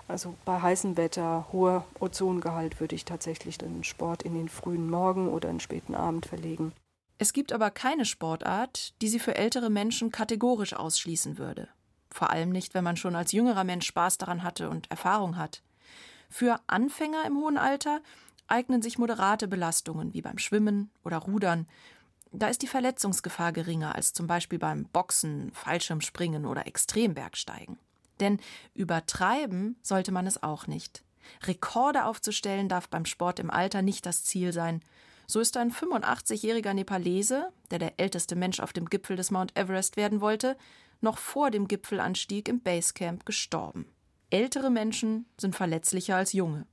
Also 0.07 0.35
bei 0.45 0.61
heißem 0.61 0.97
Wetter, 0.97 1.47
hoher 1.53 1.85
Ozongehalt 2.01 2.81
würde 2.81 2.95
ich 2.95 3.05
tatsächlich 3.05 3.59
den 3.59 3.85
Sport 3.85 4.23
in 4.23 4.35
den 4.35 4.49
frühen 4.49 4.89
Morgen 4.89 5.29
oder 5.29 5.49
den 5.49 5.61
späten 5.61 5.95
Abend 5.95 6.27
verlegen. 6.27 6.73
Es 7.19 7.33
gibt 7.33 7.53
aber 7.53 7.71
keine 7.71 8.05
Sportart, 8.05 8.95
die 9.03 9.09
sie 9.09 9.19
für 9.19 9.35
ältere 9.35 9.71
Menschen 9.71 10.13
kategorisch 10.13 10.73
ausschließen 10.73 11.37
würde. 11.37 11.69
Vor 12.11 12.31
allem 12.31 12.51
nicht, 12.51 12.75
wenn 12.75 12.85
man 12.85 12.97
schon 12.97 13.17
als 13.17 13.33
jüngerer 13.33 13.65
Mensch 13.65 13.87
Spaß 13.87 14.19
daran 14.19 14.45
hatte 14.45 14.71
und 14.71 14.91
Erfahrung 14.91 15.37
hat. 15.37 15.63
Für 16.31 16.61
Anfänger 16.69 17.25
im 17.27 17.37
hohen 17.37 17.59
Alter 17.59 18.01
eignen 18.49 18.83
sich 18.83 18.99
moderate 18.99 19.49
Belastungen 19.49 20.13
wie 20.15 20.23
beim 20.23 20.39
Schwimmen 20.39 20.91
oder 21.05 21.19
Rudern. 21.19 21.67
Da 22.33 22.49
ist 22.49 22.63
die 22.63 22.67
Verletzungsgefahr 22.67 23.53
geringer 23.53 23.95
als 23.95 24.13
zum 24.13 24.27
Beispiel 24.27 24.59
beim 24.59 24.85
Boxen, 24.85 25.51
Fallschirmspringen 25.55 26.45
oder 26.45 26.67
Extrembergsteigen. 26.67 27.79
Denn 28.21 28.39
übertreiben 28.75 29.77
sollte 29.83 30.13
man 30.13 30.27
es 30.27 30.43
auch 30.43 30.67
nicht. 30.67 31.03
Rekorde 31.45 32.05
aufzustellen 32.05 32.69
darf 32.69 32.89
beim 32.89 33.05
Sport 33.05 33.39
im 33.39 33.51
Alter 33.51 33.83
nicht 33.83 34.07
das 34.07 34.25
Ziel 34.25 34.53
sein. 34.53 34.83
So 35.27 35.41
ist 35.41 35.57
ein 35.57 35.71
85-jähriger 35.71 36.73
Nepalese, 36.73 37.53
der 37.71 37.79
der 37.79 38.01
älteste 38.01 38.35
Mensch 38.35 38.61
auf 38.61 38.73
dem 38.73 38.87
Gipfel 38.87 39.17
des 39.17 39.31
Mount 39.31 39.57
Everest 39.57 39.97
werden 39.97 40.21
wollte, 40.21 40.57
noch 41.01 41.19
vor 41.19 41.51
dem 41.51 41.69
Gipfelanstieg 41.69 42.49
im 42.49 42.61
Basecamp 42.61 43.25
gestorben. 43.27 43.87
Ältere 44.31 44.71
Menschen 44.71 45.27
sind 45.39 45.55
verletzlicher 45.55 46.17
als 46.17 46.33
junge. 46.33 46.67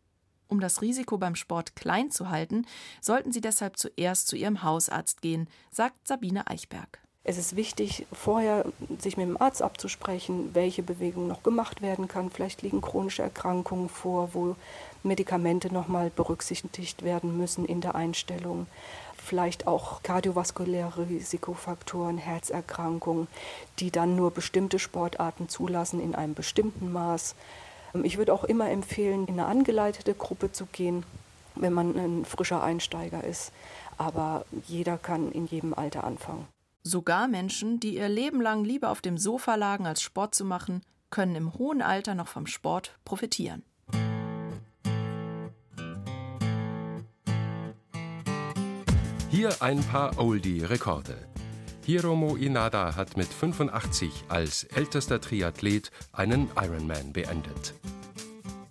Um 0.48 0.60
das 0.60 0.82
Risiko 0.82 1.18
beim 1.18 1.36
Sport 1.36 1.76
klein 1.76 2.12
zu 2.12 2.30
halten, 2.30 2.66
sollten 3.02 3.32
Sie 3.32 3.42
deshalb 3.42 3.78
zuerst 3.78 4.28
zu 4.28 4.36
Ihrem 4.36 4.64
Hausarzt 4.64 5.22
gehen, 5.22 5.48
sagt 5.72 6.08
Sabine 6.08 6.48
Eichberg. 6.48 7.00
Es 7.28 7.40
ist 7.40 7.56
wichtig, 7.56 8.06
vorher 8.14 8.66
sich 9.00 9.18
mit 9.18 9.28
dem 9.28 9.42
Arzt 9.42 9.64
abzusprechen, 9.64 10.52
welche 10.54 10.84
Bewegung 10.84 11.28
noch 11.28 11.42
gemacht 11.42 11.82
werden 11.82 12.08
kann. 12.08 12.30
Vielleicht 12.30 12.62
liegen 12.62 12.82
chronische 12.82 13.24
Erkrankungen 13.24 13.90
vor, 13.90 14.36
wo 14.36 14.56
Medikamente 15.02 15.74
nochmal 15.74 16.12
berücksichtigt 16.12 17.02
werden 17.02 17.36
müssen 17.36 17.66
in 17.66 17.82
der 17.82 17.96
Einstellung. 17.96 18.68
Vielleicht 19.18 19.66
auch 19.66 20.04
kardiovaskuläre 20.04 21.10
Risikofaktoren, 21.10 22.20
Herzerkrankungen, 22.20 23.28
die 23.80 23.90
dann 23.90 24.16
nur 24.16 24.30
bestimmte 24.30 24.78
Sportarten 24.78 25.50
zulassen 25.50 26.00
in 26.00 26.14
einem 26.14 26.36
bestimmten 26.36 26.92
Maß. 26.92 27.34
Ich 28.04 28.18
würde 28.18 28.34
auch 28.34 28.44
immer 28.44 28.70
empfehlen, 28.70 29.28
in 29.28 29.40
eine 29.40 29.46
angeleitete 29.46 30.14
Gruppe 30.14 30.52
zu 30.52 30.66
gehen, 30.66 31.04
wenn 31.56 31.74
man 31.74 31.98
ein 31.98 32.26
frischer 32.26 32.64
Einsteiger 32.64 33.24
ist. 33.24 33.52
Aber 33.98 34.46
jeder 34.68 34.98
kann 34.98 35.32
in 35.32 35.46
jedem 35.48 35.74
Alter 35.74 36.04
anfangen. 36.04 36.48
Sogar 36.84 37.28
Menschen, 37.28 37.80
die 37.80 37.96
ihr 37.96 38.10
Leben 38.10 38.42
lang 38.42 38.64
lieber 38.64 38.92
auf 38.92 39.02
dem 39.02 39.18
Sofa 39.18 39.56
lagen, 39.56 39.88
als 39.88 40.02
Sport 40.02 40.36
zu 40.36 40.46
machen, 40.46 40.82
können 41.10 41.36
im 41.36 41.54
hohen 41.56 41.82
Alter 41.82 42.14
noch 42.14 42.28
vom 42.28 42.46
Sport 42.46 42.98
profitieren. 43.06 43.64
Hier 49.30 49.62
ein 49.62 49.82
paar 49.82 50.18
Oldie-Rekorde. 50.18 51.35
Hiromo 51.86 52.36
Inada 52.36 52.96
hat 52.96 53.16
mit 53.16 53.28
85 53.28 54.26
als 54.28 54.64
ältester 54.64 55.22
Triathlet 55.22 55.92
einen 56.14 56.50
Ironman 56.60 57.14
beendet. 57.14 57.76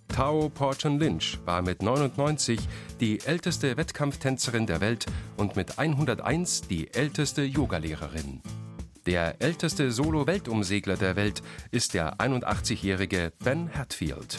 Tao 0.09 0.49
Porchen 0.49 0.99
Lynch 0.99 1.39
war 1.45 1.61
mit 1.61 1.81
99 1.81 2.59
die 2.99 3.21
älteste 3.21 3.77
Wettkampftänzerin 3.77 4.67
der 4.67 4.81
Welt 4.81 5.05
und 5.37 5.55
mit 5.55 5.79
101 5.79 6.63
die 6.63 6.93
älteste 6.93 7.43
Yogalehrerin. 7.43 8.41
Der 9.05 9.41
älteste 9.41 9.93
Solo-Weltumsegler 9.93 10.97
der 10.97 11.15
Welt 11.15 11.41
ist 11.71 11.93
der 11.93 12.17
81-jährige 12.17 13.31
Ben 13.41 13.73
Hatfield. 13.73 14.37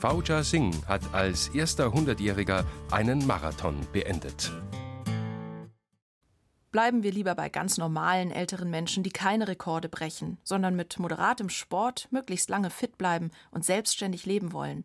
Fauja 0.00 0.42
Singh 0.42 0.76
hat 0.88 1.02
als 1.12 1.48
erster 1.48 1.88
100-Jähriger 1.88 2.64
einen 2.90 3.24
Marathon 3.24 3.76
beendet. 3.92 4.50
Bleiben 6.76 7.02
wir 7.02 7.10
lieber 7.10 7.34
bei 7.34 7.48
ganz 7.48 7.78
normalen 7.78 8.30
älteren 8.30 8.68
Menschen, 8.68 9.02
die 9.02 9.08
keine 9.08 9.48
Rekorde 9.48 9.88
brechen, 9.88 10.36
sondern 10.44 10.76
mit 10.76 10.98
moderatem 10.98 11.48
Sport 11.48 12.06
möglichst 12.10 12.50
lange 12.50 12.68
fit 12.68 12.98
bleiben 12.98 13.30
und 13.50 13.64
selbstständig 13.64 14.26
leben 14.26 14.52
wollen. 14.52 14.84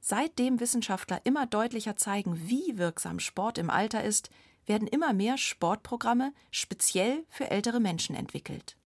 Seitdem 0.00 0.58
Wissenschaftler 0.58 1.20
immer 1.22 1.46
deutlicher 1.46 1.94
zeigen, 1.94 2.48
wie 2.48 2.78
wirksam 2.78 3.20
Sport 3.20 3.58
im 3.58 3.70
Alter 3.70 4.02
ist, 4.02 4.28
werden 4.66 4.88
immer 4.88 5.12
mehr 5.12 5.38
Sportprogramme 5.38 6.32
speziell 6.50 7.22
für 7.28 7.48
ältere 7.48 7.78
Menschen 7.78 8.16
entwickelt. 8.16 8.76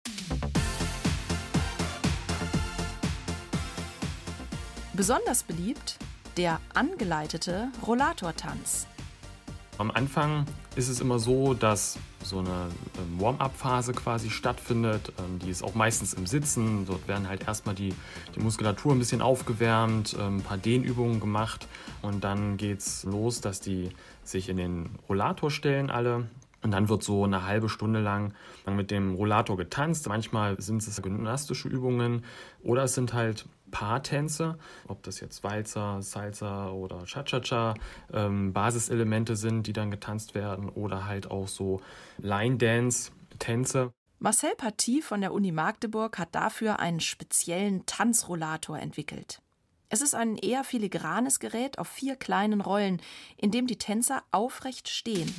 Besonders 4.92 5.44
beliebt 5.44 5.96
der 6.36 6.60
angeleitete 6.74 7.72
Rollatortanz. 7.86 8.86
Am 9.78 9.90
Anfang 9.90 10.44
ist 10.76 10.88
es 10.88 11.00
immer 11.00 11.18
so, 11.18 11.54
dass 11.54 11.98
so 12.22 12.38
eine 12.38 12.68
ähm, 12.98 13.20
Warm-up-Phase 13.20 13.92
quasi 13.92 14.30
stattfindet. 14.30 15.12
Ähm, 15.18 15.38
die 15.38 15.50
ist 15.50 15.62
auch 15.62 15.74
meistens 15.74 16.14
im 16.14 16.26
Sitzen. 16.26 16.86
Dort 16.86 17.06
werden 17.08 17.28
halt 17.28 17.46
erstmal 17.46 17.74
die, 17.74 17.94
die 18.34 18.40
Muskulatur 18.40 18.92
ein 18.92 18.98
bisschen 18.98 19.22
aufgewärmt, 19.22 20.16
ähm, 20.18 20.38
ein 20.38 20.42
paar 20.42 20.58
Dehnübungen 20.58 21.20
gemacht 21.20 21.66
und 22.02 22.24
dann 22.24 22.56
geht 22.56 22.78
es 22.78 23.04
los, 23.04 23.40
dass 23.40 23.60
die 23.60 23.90
sich 24.24 24.48
in 24.48 24.56
den 24.56 24.90
Rollator 25.08 25.50
stellen 25.50 25.90
alle. 25.90 26.28
Und 26.60 26.72
dann 26.72 26.88
wird 26.88 27.04
so 27.04 27.22
eine 27.22 27.46
halbe 27.46 27.68
Stunde 27.68 28.00
lang 28.00 28.34
mit 28.66 28.90
dem 28.90 29.14
Rollator 29.14 29.56
getanzt. 29.56 30.08
Manchmal 30.08 30.60
sind 30.60 30.82
es 30.82 31.00
gymnastische 31.00 31.68
Übungen 31.68 32.24
oder 32.64 32.82
es 32.82 32.94
sind 32.94 33.12
halt 33.12 33.46
Paartänze, 33.70 34.58
ob 34.86 35.02
das 35.02 35.20
jetzt 35.20 35.44
Walzer, 35.44 36.02
Salsa 36.02 36.70
oder 36.70 37.04
Cha-Cha-Cha 37.04 37.74
ähm, 38.12 38.52
Basiselemente 38.52 39.36
sind, 39.36 39.66
die 39.66 39.72
dann 39.72 39.90
getanzt 39.90 40.34
werden 40.34 40.68
oder 40.68 41.06
halt 41.06 41.30
auch 41.30 41.48
so 41.48 41.80
Line-Dance-Tänze. 42.18 43.92
Marcel 44.18 44.54
Paty 44.56 45.00
von 45.00 45.20
der 45.20 45.32
Uni 45.32 45.52
Magdeburg 45.52 46.18
hat 46.18 46.34
dafür 46.34 46.80
einen 46.80 47.00
speziellen 47.00 47.86
Tanzrollator 47.86 48.78
entwickelt. 48.78 49.40
Es 49.90 50.02
ist 50.02 50.14
ein 50.14 50.36
eher 50.36 50.64
filigranes 50.64 51.38
Gerät 51.38 51.78
auf 51.78 51.88
vier 51.88 52.16
kleinen 52.16 52.60
Rollen, 52.60 53.00
in 53.36 53.50
dem 53.50 53.66
die 53.66 53.78
Tänzer 53.78 54.22
aufrecht 54.32 54.88
stehen. 54.88 55.32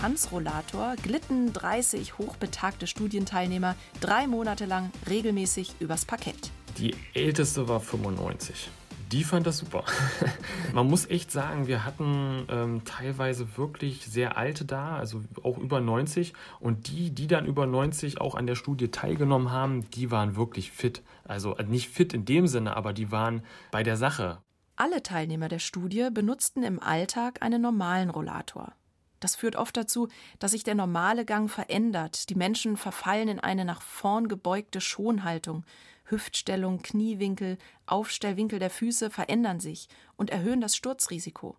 Tanzrollator 0.00 0.94
glitten 1.02 1.52
30 1.52 2.18
hochbetagte 2.18 2.86
Studienteilnehmer 2.86 3.74
drei 4.00 4.28
Monate 4.28 4.64
lang 4.64 4.92
regelmäßig 5.10 5.74
übers 5.80 6.04
Parkett. 6.04 6.52
Die 6.78 6.94
älteste 7.14 7.66
war 7.66 7.80
95. 7.80 8.70
Die 9.10 9.24
fand 9.24 9.48
das 9.48 9.58
super. 9.58 9.84
Man 10.72 10.86
muss 10.86 11.06
echt 11.06 11.32
sagen, 11.32 11.66
wir 11.66 11.84
hatten 11.84 12.46
ähm, 12.48 12.84
teilweise 12.84 13.56
wirklich 13.56 14.04
sehr 14.04 14.36
alte 14.36 14.64
da, 14.64 14.96
also 14.96 15.24
auch 15.42 15.58
über 15.58 15.80
90. 15.80 16.32
Und 16.60 16.88
die, 16.88 17.10
die 17.10 17.26
dann 17.26 17.44
über 17.44 17.66
90 17.66 18.20
auch 18.20 18.36
an 18.36 18.46
der 18.46 18.54
Studie 18.54 18.92
teilgenommen 18.92 19.50
haben, 19.50 19.90
die 19.90 20.12
waren 20.12 20.36
wirklich 20.36 20.70
fit. 20.70 21.02
Also 21.24 21.56
äh, 21.56 21.64
nicht 21.64 21.88
fit 21.88 22.14
in 22.14 22.24
dem 22.24 22.46
Sinne, 22.46 22.76
aber 22.76 22.92
die 22.92 23.10
waren 23.10 23.42
bei 23.72 23.82
der 23.82 23.96
Sache. 23.96 24.38
Alle 24.76 25.02
Teilnehmer 25.02 25.48
der 25.48 25.58
Studie 25.58 26.08
benutzten 26.12 26.62
im 26.62 26.80
Alltag 26.80 27.42
einen 27.42 27.60
normalen 27.60 28.10
Rollator. 28.10 28.74
Das 29.20 29.36
führt 29.36 29.56
oft 29.56 29.76
dazu, 29.76 30.08
dass 30.38 30.52
sich 30.52 30.64
der 30.64 30.74
normale 30.74 31.24
Gang 31.24 31.50
verändert. 31.50 32.28
Die 32.30 32.34
Menschen 32.34 32.76
verfallen 32.76 33.28
in 33.28 33.40
eine 33.40 33.64
nach 33.64 33.82
vorn 33.82 34.28
gebeugte 34.28 34.80
Schonhaltung. 34.80 35.64
Hüftstellung, 36.04 36.80
Kniewinkel, 36.82 37.58
Aufstellwinkel 37.86 38.58
der 38.58 38.70
Füße 38.70 39.10
verändern 39.10 39.60
sich 39.60 39.88
und 40.16 40.30
erhöhen 40.30 40.60
das 40.60 40.76
Sturzrisiko. 40.76 41.56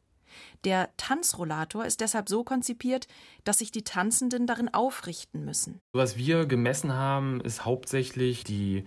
Der 0.63 0.89
Tanzrollator 0.98 1.86
ist 1.86 2.01
deshalb 2.01 2.30
so 2.30 2.44
konzipiert, 2.44 3.08
dass 3.44 3.60
sich 3.60 3.72
die 3.72 3.84
Tanzenden 3.84 4.46
darin 4.48 4.74
aufrichten 4.74 5.44
müssen. 5.46 5.80
Was 5.94 6.18
wir 6.18 6.46
gemessen 6.46 6.94
haben, 6.94 7.42
ist 7.42 7.66
hauptsächlich 7.66 8.44
die 8.44 8.86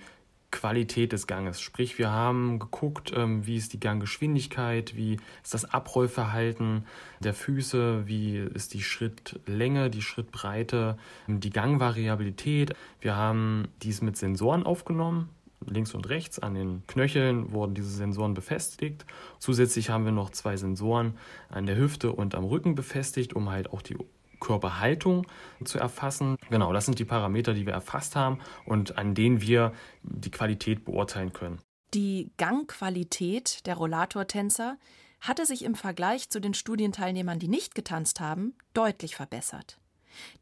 Qualität 0.53 1.11
des 1.11 1.27
Ganges. 1.27 1.61
Sprich, 1.61 1.99
wir 1.99 2.11
haben 2.11 2.61
geguckt, 2.61 3.13
ähm, 3.17 3.45
wie 3.45 3.57
ist 3.57 3.73
die 3.73 3.81
Ganggeschwindigkeit, 3.81 4.95
wie 4.95 5.19
ist 5.43 5.55
das 5.55 5.65
Abrollverhalten 5.65 6.87
der 7.19 7.35
Füße, 7.35 8.07
wie 8.07 8.37
ist 8.37 8.75
die 8.75 8.83
Schrittlänge, 8.83 9.91
die 9.91 10.03
Schrittbreite, 10.03 10.97
die 11.27 11.51
Gangvariabilität. 11.51 12.75
Wir 13.01 13.17
haben 13.17 13.67
dies 13.83 14.01
mit 14.03 14.17
Sensoren 14.17 14.63
aufgenommen. 14.63 15.31
Links 15.67 15.95
und 15.95 16.09
rechts 16.09 16.39
an 16.39 16.55
den 16.55 16.83
Knöcheln 16.87 17.53
wurden 17.53 17.75
diese 17.75 17.91
Sensoren 17.91 18.35
befestigt. 18.35 19.07
Zusätzlich 19.39 19.91
haben 19.91 20.05
wir 20.05 20.13
noch 20.13 20.31
zwei 20.31 20.57
Sensoren 20.57 21.15
an 21.49 21.67
der 21.67 21.77
Hüfte 21.77 22.13
und 22.13 22.35
am 22.35 22.45
Rücken 22.45 22.75
befestigt, 22.75 23.35
um 23.35 23.51
halt 23.51 23.73
auch 23.73 23.83
die 23.83 23.97
Körperhaltung 24.43 25.27
zu 25.65 25.79
erfassen. 25.79 26.37
Genau, 26.51 26.73
das 26.73 26.85
sind 26.85 26.99
die 26.99 27.05
Parameter, 27.05 27.55
die 27.55 27.65
wir 27.65 27.73
erfasst 27.73 28.17
haben 28.17 28.41
und 28.67 28.99
an 28.99 29.15
denen 29.15 29.41
wir 29.41 29.73
die 30.03 30.31
Qualität 30.31 30.85
beurteilen 30.85 31.33
können. 31.33 31.61
Die 31.95 32.33
Gangqualität 32.37 33.67
der 33.67 33.77
Rollatortänzer 33.77 34.79
hatte 35.21 35.47
sich 35.47 35.65
im 35.65 35.75
Vergleich 35.75 36.29
zu 36.31 36.41
den 36.41 36.55
Studienteilnehmern, 36.55 37.39
die 37.39 37.49
nicht 37.49 37.75
getanzt 37.75 38.19
haben, 38.19 38.55
deutlich 38.75 39.15
verbessert. 39.15 39.79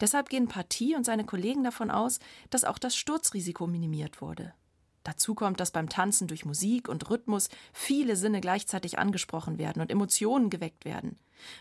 Deshalb 0.00 0.30
gehen 0.30 0.48
Partie 0.48 0.96
und 0.96 1.04
seine 1.04 1.24
Kollegen 1.24 1.62
davon 1.62 1.90
aus, 1.90 2.18
dass 2.48 2.64
auch 2.64 2.78
das 2.78 2.96
Sturzrisiko 2.96 3.66
minimiert 3.66 4.20
wurde. 4.20 4.54
Dazu 5.02 5.34
kommt, 5.34 5.60
dass 5.60 5.70
beim 5.70 5.88
Tanzen 5.88 6.28
durch 6.28 6.44
Musik 6.44 6.88
und 6.88 7.08
Rhythmus 7.08 7.48
viele 7.72 8.16
Sinne 8.16 8.40
gleichzeitig 8.40 8.98
angesprochen 8.98 9.58
werden 9.58 9.80
und 9.80 9.90
Emotionen 9.90 10.50
geweckt 10.50 10.84
werden. 10.84 11.16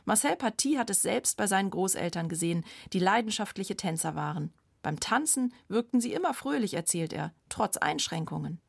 Marcel 0.05 0.35
Paty 0.35 0.73
hat 0.73 0.89
es 0.89 1.01
selbst 1.01 1.37
bei 1.37 1.47
seinen 1.47 1.69
Großeltern 1.69 2.27
gesehen, 2.27 2.65
die 2.91 2.99
leidenschaftliche 2.99 3.77
Tänzer 3.77 4.15
waren. 4.15 4.53
Beim 4.81 4.99
Tanzen 4.99 5.53
wirkten 5.67 6.01
sie 6.01 6.13
immer 6.13 6.33
fröhlich, 6.33 6.73
erzählt 6.73 7.13
er, 7.13 7.33
trotz 7.49 7.77
Einschränkungen. 7.77 8.59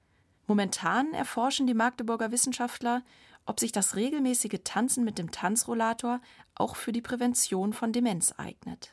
Momentan 0.47 1.13
erforschen 1.15 1.67
die 1.67 1.75
Magdeburger 1.75 2.33
Wissenschaftler, 2.33 3.03
ob 3.47 3.61
sich 3.61 3.73
das 3.73 3.97
regelmäßige 3.97 4.61
Tanzen 4.65 5.05
mit 5.05 5.19
dem 5.19 5.31
Tanzrollator 5.31 6.21
auch 6.55 6.77
für 6.77 6.93
die 6.93 7.01
Prävention 7.01 7.73
von 7.73 7.93
Demenz 7.93 8.35
eignet. 8.37 8.93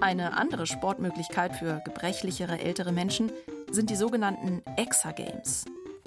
Eine 0.00 0.34
andere 0.34 0.68
Sportmöglichkeit 0.68 1.56
für 1.56 1.82
gebrechlichere 1.84 2.60
ältere 2.60 2.92
Menschen 2.92 3.32
sind 3.68 3.90
die 3.90 3.96
sogenannten 3.96 4.62
Exagames. 4.76 5.64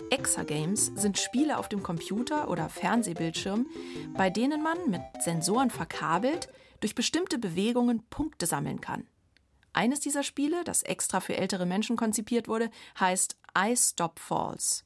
Exagames 0.09 0.85
sind 0.95 1.19
Spiele 1.19 1.57
auf 1.57 1.67
dem 1.67 1.83
Computer 1.83 2.49
oder 2.49 2.69
Fernsehbildschirm, 2.69 3.67
bei 4.15 4.29
denen 4.29 4.63
man 4.63 4.89
mit 4.89 5.01
Sensoren 5.19 5.69
verkabelt 5.69 6.47
durch 6.79 6.95
bestimmte 6.95 7.37
Bewegungen 7.37 8.01
Punkte 8.09 8.45
sammeln 8.45 8.79
kann. 8.79 9.07
Eines 9.73 9.99
dieser 9.99 10.23
Spiele, 10.23 10.63
das 10.63 10.83
extra 10.83 11.19
für 11.19 11.35
ältere 11.35 11.65
Menschen 11.65 11.97
konzipiert 11.97 12.47
wurde, 12.47 12.69
heißt 12.97 13.35
I 13.57 13.75
Stop 13.75 14.19
Falls. 14.19 14.85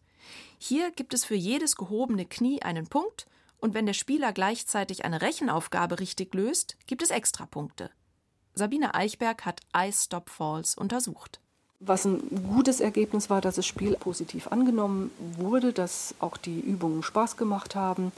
Hier 0.58 0.90
gibt 0.90 1.14
es 1.14 1.26
für 1.26 1.36
jedes 1.36 1.76
gehobene 1.76 2.26
Knie 2.26 2.64
einen 2.64 2.88
Punkt 2.88 3.28
und 3.60 3.76
wenn 3.76 3.86
der 3.86 3.94
Spieler 3.94 4.34
gleichzeitig 4.34 5.06
eine 5.06 5.22
Rechenaufgabe 5.22 6.00
richtig 6.00 6.34
löst, 6.34 6.76
gibt 6.88 7.04
es 7.04 7.12
Extrapunkte. 7.12 7.92
Sabine 8.58 8.96
Eichberg 8.96 9.44
hat 9.44 9.60
Ice 9.76 10.06
Stop 10.06 10.30
Falls 10.30 10.76
untersucht. 10.76 11.42
Was 11.82 12.06
ein 12.06 12.22
gutes 12.54 12.80
Ergebnis 12.80 13.30
war, 13.30 13.42
dass 13.42 13.56
das 13.56 13.66
Spiel 13.66 13.98
positiv 13.98 14.48
angenommen 14.48 15.12
wurde, 15.38 15.74
dass 15.74 16.16
auch 16.20 16.38
die 16.38 16.62
Übungen 16.62 17.04
Spaß 17.04 17.36
gemacht 17.36 17.76
haben. 17.76 18.14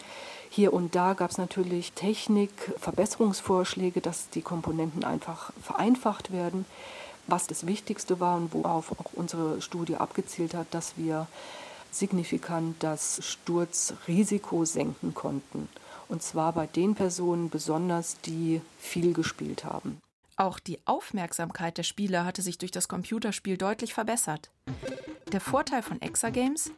Hier 0.52 0.74
und 0.74 0.94
da 0.94 1.16
gab 1.16 1.32
es 1.32 1.40
natürlich 1.40 1.94
Technik, 1.94 2.52
Verbesserungsvorschläge, 2.78 4.00
dass 4.00 4.30
die 4.30 4.44
Komponenten 4.44 5.04
einfach 5.04 5.52
vereinfacht 5.60 6.32
werden. 6.32 6.66
Was 7.26 7.48
das 7.48 7.66
Wichtigste 7.66 8.20
war 8.20 8.38
und 8.38 8.54
worauf 8.54 8.92
auch 8.92 9.14
unsere 9.14 9.60
Studie 9.60 9.96
abgezielt 9.96 10.54
hat, 10.54 10.68
dass 10.70 10.98
wir 10.98 11.26
signifikant 11.92 12.84
das 12.84 13.26
Sturzrisiko 13.26 14.66
senken 14.66 15.16
konnten. 15.16 15.68
Und 16.10 16.22
zwar 16.22 16.54
bei 16.54 16.68
den 16.68 16.94
Personen 16.94 17.50
besonders, 17.50 18.22
die 18.22 18.62
viel 18.78 19.14
gespielt 19.14 19.66
haben. 19.66 20.00
Auch 20.40 20.60
die 20.60 20.80
Aufmerksamkeit 20.86 21.80
der 21.80 21.84
Spieler 21.84 22.24
hatte 22.24 22.44
sich 22.44 22.60
durch 22.60 22.70
das 22.70 22.88
Computerspiel 22.88 23.58
deutlich 23.58 23.96
verbessert. 23.96 24.52
Der 25.32 25.42
Vorteil 25.42 25.82
von 25.82 26.00
Exagames? 26.00 26.70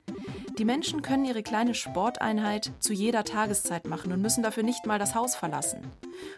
Die 0.58 0.64
Menschen 0.64 1.02
können 1.02 1.26
ihre 1.26 1.44
kleine 1.44 1.76
Sporteinheit 1.76 2.72
zu 2.80 2.94
jeder 2.94 3.26
Tageszeit 3.26 3.86
machen 3.86 4.14
und 4.14 4.22
müssen 4.22 4.44
dafür 4.44 4.64
nicht 4.64 4.86
mal 4.86 4.98
das 4.98 5.14
Haus 5.14 5.36
verlassen. 5.36 5.82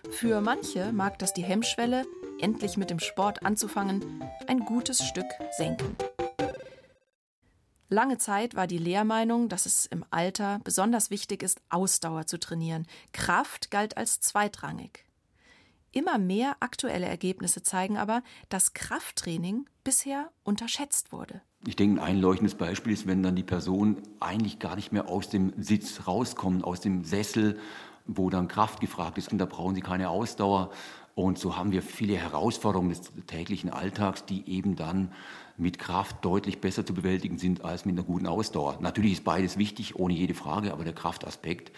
Für 0.09 0.41
manche 0.41 0.91
mag 0.93 1.19
das 1.19 1.31
die 1.33 1.43
Hemmschwelle, 1.43 2.07
endlich 2.39 2.75
mit 2.75 2.89
dem 2.89 2.99
Sport 2.99 3.45
anzufangen, 3.45 4.23
ein 4.47 4.61
gutes 4.61 5.05
Stück 5.05 5.27
senken. 5.57 5.95
Lange 7.87 8.17
Zeit 8.17 8.55
war 8.55 8.65
die 8.65 8.79
Lehrmeinung, 8.79 9.47
dass 9.47 9.67
es 9.67 9.85
im 9.85 10.03
Alter 10.09 10.59
besonders 10.63 11.11
wichtig 11.11 11.43
ist, 11.43 11.61
Ausdauer 11.69 12.25
zu 12.25 12.39
trainieren. 12.39 12.87
Kraft 13.11 13.69
galt 13.69 13.95
als 13.95 14.21
zweitrangig. 14.21 15.05
Immer 15.93 16.17
mehr 16.17 16.55
aktuelle 16.61 17.05
Ergebnisse 17.05 17.63
zeigen 17.63 17.97
aber, 17.97 18.23
dass 18.47 18.73
Krafttraining 18.73 19.65
bisher 19.83 20.31
unterschätzt 20.43 21.11
wurde. 21.11 21.41
Ich 21.67 21.75
denke, 21.75 22.01
ein 22.01 22.07
einleuchtendes 22.15 22.55
Beispiel 22.55 22.93
ist, 22.93 23.07
wenn 23.07 23.21
dann 23.23 23.35
die 23.35 23.43
Person 23.43 23.97
eigentlich 24.19 24.59
gar 24.59 24.75
nicht 24.75 24.93
mehr 24.93 25.09
aus 25.09 25.29
dem 25.29 25.53
Sitz 25.61 26.07
rauskommt, 26.07 26.63
aus 26.63 26.79
dem 26.79 27.03
Sessel, 27.03 27.59
wo 28.07 28.29
dann 28.29 28.47
Kraft 28.47 28.79
gefragt 28.79 29.17
ist. 29.17 29.31
Und 29.31 29.37
da 29.37 29.45
brauchen 29.45 29.75
sie 29.75 29.81
keine 29.81 30.09
Ausdauer. 30.09 30.71
Und 31.13 31.37
so 31.37 31.57
haben 31.57 31.73
wir 31.73 31.81
viele 31.81 32.15
Herausforderungen 32.15 32.89
des 32.89 33.11
täglichen 33.27 33.69
Alltags, 33.69 34.25
die 34.25 34.49
eben 34.49 34.77
dann 34.77 35.11
mit 35.57 35.77
Kraft 35.77 36.23
deutlich 36.23 36.61
besser 36.61 36.85
zu 36.85 36.93
bewältigen 36.93 37.37
sind 37.37 37.65
als 37.65 37.85
mit 37.85 37.95
einer 37.97 38.07
guten 38.07 38.27
Ausdauer. 38.27 38.77
Natürlich 38.79 39.13
ist 39.13 39.23
beides 39.25 39.57
wichtig, 39.57 39.97
ohne 39.97 40.13
jede 40.13 40.33
Frage, 40.33 40.71
aber 40.71 40.85
der 40.85 40.93
Kraftaspekt 40.93 41.71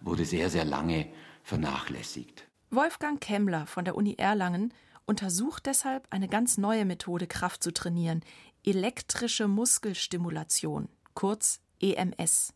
wurde 0.00 0.26
sehr, 0.26 0.50
sehr 0.50 0.66
lange 0.66 1.06
vernachlässigt. 1.42 2.46
Wolfgang 2.74 3.20
Kemmler 3.20 3.66
von 3.66 3.84
der 3.84 3.94
Uni 3.94 4.14
Erlangen 4.14 4.72
untersucht 5.06 5.66
deshalb 5.66 6.06
eine 6.10 6.28
ganz 6.28 6.58
neue 6.58 6.84
Methode, 6.84 7.26
Kraft 7.26 7.62
zu 7.62 7.72
trainieren: 7.72 8.22
elektrische 8.64 9.48
Muskelstimulation, 9.48 10.88
kurz 11.14 11.60
EMS. 11.80 12.52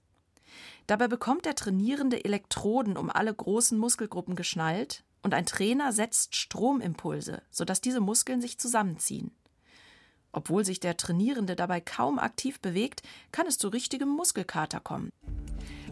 Dabei 0.87 1.09
bekommt 1.09 1.45
der 1.45 1.55
Trainierende 1.55 2.25
Elektroden 2.25 2.97
um 2.97 3.11
alle 3.11 3.33
großen 3.33 3.79
Muskelgruppen 3.79 4.35
geschnallt 4.35 5.05
und 5.23 5.35
ein 5.35 5.47
Trainer 5.47 5.93
setzt 5.93 6.35
Stromimpulse, 6.35 7.43
sodass 7.51 7.81
diese 7.81 8.01
Muskeln 8.01 8.41
sich 8.41 8.59
zusammenziehen. 8.59 9.31
Obwohl 10.33 10.65
sich 10.65 10.81
der 10.81 10.97
Trainierende 10.97 11.55
dabei 11.55 11.81
kaum 11.81 12.19
aktiv 12.19 12.61
bewegt, 12.61 13.03
kann 13.31 13.47
es 13.47 13.59
zu 13.59 13.69
richtigem 13.69 14.09
Muskelkater 14.09 14.81
kommen. 14.81 15.11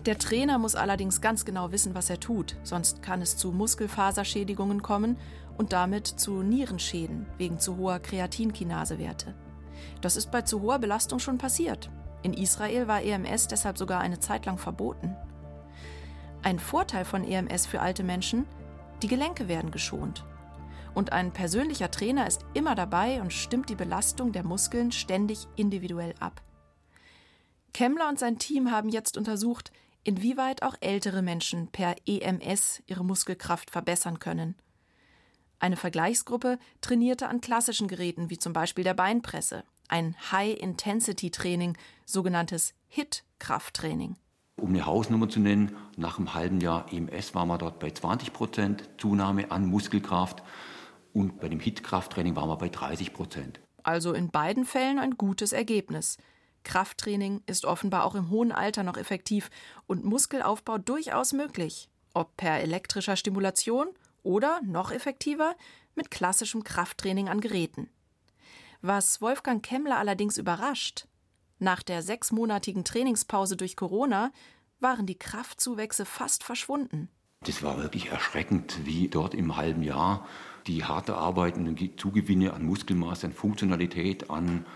Der 0.07 0.19
Trainer 0.19 0.59
muss 0.59 0.77
allerdings 0.77 1.21
ganz 1.21 1.45
genau 1.45 1.73
wissen, 1.73 1.97
was 1.97 2.11
er 2.11 2.21
tut, 2.21 2.57
sonst 2.63 3.03
kann 3.03 3.21
es 3.21 3.37
zu 3.37 3.51
Muskelfaserschädigungen 3.51 4.81
kommen 4.81 5.19
und 5.59 5.73
damit 5.73 6.07
zu 6.07 6.45
Nierenschäden 6.45 7.27
wegen 7.39 7.59
zu 7.59 7.77
hoher 7.77 7.99
Kreatinkinasewerte. 7.99 9.35
Das 10.01 10.17
ist 10.17 10.31
bei 10.31 10.43
zu 10.43 10.63
hoher 10.63 10.79
Belastung 10.79 11.19
schon 11.19 11.39
passiert. 11.39 11.91
In 12.23 12.35
Israel 12.35 12.87
war 12.87 13.03
EMS 13.03 13.49
deshalb 13.49 13.79
sogar 13.79 14.01
eine 14.01 14.21
Zeit 14.21 14.47
lang 14.47 14.59
verboten. 14.59 15.17
Ein 16.45 16.61
Vorteil 16.61 17.05
von 17.05 17.25
EMS 17.25 17.67
für 17.67 17.81
alte 17.81 18.05
Menschen, 18.05 18.47
die 19.03 19.09
Gelenke 19.09 19.49
werden 19.49 19.73
geschont. 19.73 20.25
Und 20.95 21.13
ein 21.13 21.33
persönlicher 21.33 21.91
Trainer 21.91 22.29
ist 22.29 22.47
immer 22.55 22.77
dabei 22.77 23.21
und 23.21 23.33
stimmt 23.33 23.71
die 23.71 23.75
Belastung 23.75 24.31
der 24.31 24.45
Muskeln 24.45 24.93
ständig 24.93 25.49
individuell 25.57 26.15
ab. 26.21 26.43
Kemmler 27.75 28.09
und 28.09 28.19
sein 28.19 28.39
Team 28.39 28.71
haben 28.71 28.89
jetzt 28.89 29.19
untersucht, 29.19 29.73
inwieweit 30.07 30.63
auch 30.63 30.75
ältere 30.81 31.23
Menschen 31.23 31.69
per 31.69 31.97
EMS 32.07 32.83
ihre 32.87 33.05
Muskelkraft 33.05 33.71
verbessern 33.71 34.19
können. 34.19 34.55
Eine 35.59 35.77
Vergleichsgruppe 35.77 36.59
trainierte 36.81 37.29
an 37.29 37.41
klassischen 37.41 37.89
Geräten 37.89 38.31
wie 38.31 38.39
zum 38.39 38.53
Beispiel 38.53 38.85
der 38.85 38.95
Beinpresse, 38.95 39.65
ein 39.89 40.15
High-Intensity-Training, 40.31 41.77
sogenanntes 42.05 42.75
HIT-Krafttraining. 42.89 44.17
Um 44.61 44.71
eine 44.71 44.87
Hausnummer 44.87 45.29
zu 45.29 45.41
nennen, 45.41 45.77
nach 45.97 46.19
einem 46.19 46.35
halben 46.35 46.61
Jahr 46.61 46.93
EMS 46.93 47.35
waren 47.35 47.49
wir 47.49 47.59
dort 47.59 47.79
bei 47.79 47.91
20 47.91 48.33
Prozent 48.33 48.89
Zunahme 48.99 49.51
an 49.51 49.67
Muskelkraft 49.67 50.43
und 51.13 51.41
bei 51.41 51.49
dem 51.49 51.61
HIT-Krafttraining 51.61 52.37
waren 52.37 52.49
wir 52.49 52.57
bei 52.57 52.69
30 52.69 53.13
Prozent. 53.13 53.61
Also 53.83 54.13
in 54.13 54.31
beiden 54.31 54.65
Fällen 54.65 54.99
ein 54.99 55.17
gutes 55.17 55.53
Ergebnis. 55.53 56.19
Krafttraining 56.67 57.43
ist 57.47 57.65
offenbar 57.65 58.05
auch 58.05 58.17
im 58.17 58.29
hohen 58.29 58.51
Alter 58.51 58.83
noch 58.83 58.97
effektiv 58.97 59.51
und 59.87 60.05
Muskelaufbau 60.05 60.79
durchaus 60.79 61.33
möglich, 61.33 61.89
ob 62.13 62.37
per 62.37 62.61
elektrischer 62.61 63.17
Stimulation 63.17 63.87
oder, 64.25 64.61
noch 64.65 64.91
effektiver, 64.91 65.55
mit 65.95 66.11
klassischem 66.11 66.65
Krafttraining 66.65 67.29
an 67.29 67.41
Geräten. 67.41 67.89
Was 68.83 69.23
Wolfgang 69.23 69.63
Kemmler 69.63 69.97
allerdings 69.97 70.39
überrascht, 70.39 71.07
nach 71.61 71.85
der 71.85 72.03
sechsmonatigen 72.03 72.85
Trainingspause 72.85 73.57
durch 73.57 73.77
Corona 73.77 74.33
waren 74.81 75.07
die 75.07 75.19
Kraftzuwächse 75.19 76.05
fast 76.05 76.43
verschwunden. 76.43 77.09
Das 77.45 77.63
war 77.63 77.79
wirklich 77.79 78.09
erschreckend, 78.09 78.85
wie 78.85 79.07
dort 79.07 79.35
im 79.35 79.57
halben 79.57 79.85
Jahr 79.85 80.27
die 80.67 80.83
harte 80.83 81.15
Arbeit 81.15 81.57
und 81.57 81.77
die 81.77 81.95
Zugewinne 81.95 82.53
an 82.55 82.65
Muskelmasse, 82.65 83.29
an 83.29 83.33
Funktionalität, 83.33 84.31
an 84.31 84.67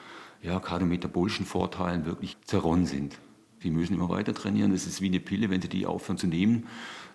ja, 0.42 0.58
kardiometabolischem 0.60 1.46
Vorteilen 1.46 2.04
wirklich 2.04 2.36
zerronnen 2.44 2.86
sind. 2.86 3.18
Sie 3.62 3.70
müssen 3.70 3.94
immer 3.94 4.08
weiter 4.08 4.32
trainieren. 4.32 4.72
Es 4.72 4.86
ist 4.86 5.00
wie 5.00 5.06
eine 5.06 5.20
Pille, 5.20 5.50
wenn 5.50 5.60
Sie 5.60 5.68
die 5.68 5.86
aufhören 5.86 6.18
zu 6.18 6.26
nehmen, 6.26 6.66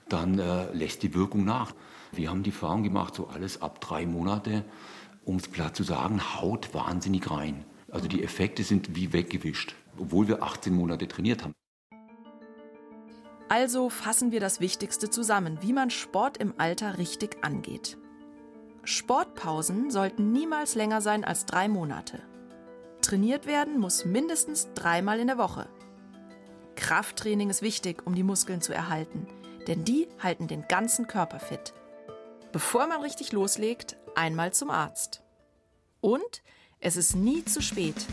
dann 0.09 0.38
äh, 0.38 0.71
lässt 0.73 1.01
die 1.03 1.13
Wirkung 1.13 1.43
nach. 1.43 1.73
Wir 2.11 2.29
haben 2.29 2.43
die 2.43 2.51
Erfahrung 2.51 2.83
gemacht, 2.83 3.15
so 3.15 3.27
alles 3.27 3.61
ab 3.61 3.81
drei 3.81 4.05
Monate, 4.05 4.63
um 5.23 5.38
es 5.38 5.47
platt 5.47 5.75
zu 5.75 5.83
sagen, 5.83 6.21
haut 6.39 6.73
wahnsinnig 6.73 7.29
rein. 7.31 7.65
Also 7.91 8.07
die 8.07 8.23
Effekte 8.23 8.63
sind 8.63 8.95
wie 8.95 9.11
weggewischt, 9.11 9.75
obwohl 9.97 10.27
wir 10.27 10.43
18 10.43 10.73
Monate 10.73 11.07
trainiert 11.07 11.43
haben. 11.43 11.53
Also 13.49 13.89
fassen 13.89 14.31
wir 14.31 14.39
das 14.39 14.59
Wichtigste 14.59 15.09
zusammen, 15.09 15.59
wie 15.61 15.73
man 15.73 15.89
Sport 15.89 16.38
im 16.38 16.53
Alter 16.57 16.97
richtig 16.97 17.38
angeht. 17.43 17.97
Sportpausen 18.83 19.89
sollten 19.89 20.31
niemals 20.31 20.75
länger 20.75 21.01
sein 21.01 21.23
als 21.23 21.45
drei 21.45 21.67
Monate. 21.67 22.21
Trainiert 23.05 23.45
werden 23.45 23.77
muss 23.77 24.03
mindestens 24.03 24.67
dreimal 24.73 25.19
in 25.19 25.27
der 25.27 25.37
Woche. 25.37 25.69
Krafttraining 26.75 27.51
ist 27.51 27.61
wichtig, 27.61 28.01
um 28.07 28.15
die 28.15 28.23
Muskeln 28.23 28.61
zu 28.61 28.73
erhalten, 28.73 29.27
denn 29.67 29.85
die 29.85 30.07
halten 30.23 30.47
den 30.47 30.67
ganzen 30.67 31.05
Körper 31.05 31.39
fit. 31.39 31.75
Bevor 32.51 32.87
man 32.87 33.01
richtig 33.01 33.31
loslegt, 33.31 33.95
einmal 34.15 34.53
zum 34.53 34.71
Arzt. 34.71 35.21
Und 36.01 36.41
es 36.79 36.97
ist 36.97 37.15
nie 37.15 37.45
zu 37.45 37.61
spät, 37.61 38.07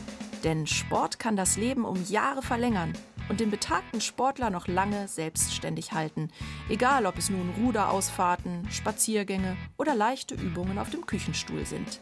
denn 0.44 0.66
Sport 0.66 1.18
kann 1.18 1.36
das 1.36 1.56
Leben 1.56 1.86
um 1.86 2.04
Jahre 2.10 2.42
verlängern 2.42 2.92
und 3.30 3.40
den 3.40 3.50
betagten 3.50 4.02
Sportler 4.02 4.50
noch 4.50 4.68
lange 4.68 5.08
selbstständig 5.08 5.92
halten, 5.92 6.30
egal 6.68 7.06
ob 7.06 7.16
es 7.16 7.30
nun 7.30 7.54
Ruderausfahrten, 7.64 8.70
Spaziergänge 8.70 9.56
oder 9.78 9.94
leichte 9.94 10.34
Übungen 10.34 10.78
auf 10.78 10.90
dem 10.90 11.06
Küchenstuhl 11.06 11.64
sind. 11.64 11.98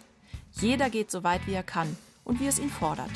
Jeder 0.51 0.91
geht 0.91 1.13
so 1.13 1.23
weit 1.23 1.47
wie 1.47 1.55
er 1.55 1.63
kann 1.63 1.97
und 2.25 2.41
wie 2.41 2.47
es 2.47 2.59
ihn 2.59 2.71
fordert. 2.71 3.11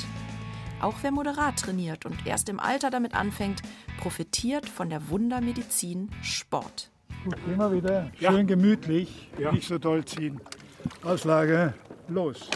Auch 0.81 0.95
wer 1.01 1.11
moderat 1.11 1.59
trainiert 1.59 2.05
und 2.05 2.25
erst 2.27 2.49
im 2.49 2.59
Alter 2.59 2.89
damit 2.89 3.15
anfängt, 3.15 3.61
profitiert 3.99 4.67
von 4.67 4.89
der 4.89 5.09
Wundermedizin 5.09 6.11
Sport. 6.21 6.91
Gut, 7.23 7.37
immer 7.47 7.71
wieder 7.71 8.11
schön 8.19 8.35
ja. 8.35 8.43
gemütlich, 8.43 9.29
ja. 9.39 9.51
nicht 9.51 9.67
so 9.67 9.77
doll 9.77 10.05
ziehen. 10.05 10.39
Auslage, 11.03 11.73
los. 12.07 12.49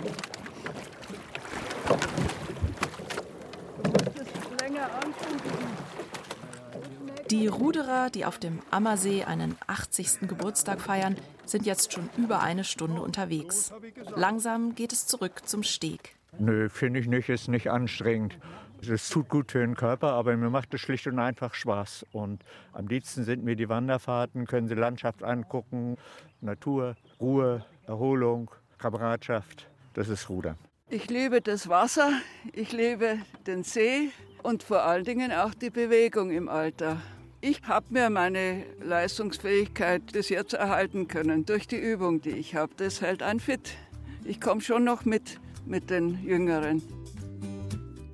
Die 7.32 7.48
Ruderer, 7.48 8.10
die 8.10 8.26
auf 8.26 8.40
dem 8.40 8.60
Ammersee 8.72 9.24
einen 9.24 9.56
80. 9.68 10.22
Geburtstag 10.28 10.82
feiern, 10.82 11.16
sind 11.46 11.66
jetzt 11.66 11.94
schon 11.94 12.10
über 12.18 12.42
eine 12.42 12.64
Stunde 12.64 13.02
unterwegs. 13.02 13.72
Langsam 14.16 14.74
geht 14.74 14.94
es 14.94 15.06
zurück 15.06 15.44
zum 15.46 15.62
Steg. 15.62 16.16
Nö, 16.38 16.70
finde 16.70 17.00
ich 17.00 17.08
nicht, 17.08 17.30
ist 17.30 17.48
nicht 17.48 17.70
anstrengend. 17.70 18.38
Es 18.82 19.10
tut 19.10 19.28
gut 19.28 19.52
für 19.52 19.60
den 19.60 19.76
Körper, 19.76 20.14
aber 20.14 20.38
mir 20.38 20.50
macht 20.50 20.74
es 20.74 20.82
schlicht 20.82 21.08
und 21.08 21.20
einfach 21.20 21.54
Spaß. 21.54 22.06
Und 22.14 22.44
am 22.72 22.88
liebsten 22.88 23.24
sind 23.24 23.44
mir 23.44 23.56
die 23.56 23.68
Wanderfahrten, 23.68 24.46
können 24.46 24.68
Sie 24.68 24.76
Landschaft 24.76 25.24
angucken, 25.24 25.98
Natur, 26.40 26.96
Ruhe, 27.20 27.66
Erholung, 27.88 28.52
Kameradschaft. 28.78 29.68
Das 29.94 30.08
ist 30.08 30.30
Rudern. 30.30 30.58
Ich 30.90 31.10
liebe 31.10 31.42
das 31.42 31.68
Wasser, 31.68 32.12
ich 32.54 32.72
liebe 32.72 33.20
den 33.46 33.64
See 33.64 34.12
und 34.42 34.64
vor 34.64 34.84
allen 34.84 35.04
Dingen 35.04 35.32
auch 35.32 35.54
die 35.54 35.70
Bewegung 35.70 36.32
im 36.32 36.48
Alter. 36.48 36.98
Ich 37.42 37.62
habe 37.64 37.86
mir 37.90 38.10
meine 38.10 38.64
Leistungsfähigkeit 38.82 40.12
bis 40.12 40.30
jetzt 40.30 40.54
erhalten 40.54 41.08
können 41.08 41.46
durch 41.46 41.68
die 41.68 41.78
Übung, 41.78 42.22
die 42.22 42.32
ich 42.32 42.56
habe. 42.56 42.74
Das 42.78 43.02
hält 43.02 43.24
ein 43.24 43.40
fit. 43.40 43.76
Ich 44.26 44.42
komme 44.42 44.62
schon 44.62 44.84
noch 44.84 45.06
mit 45.06 45.40
mit 45.66 45.90
den 45.90 46.24
Jüngeren. 46.24 46.82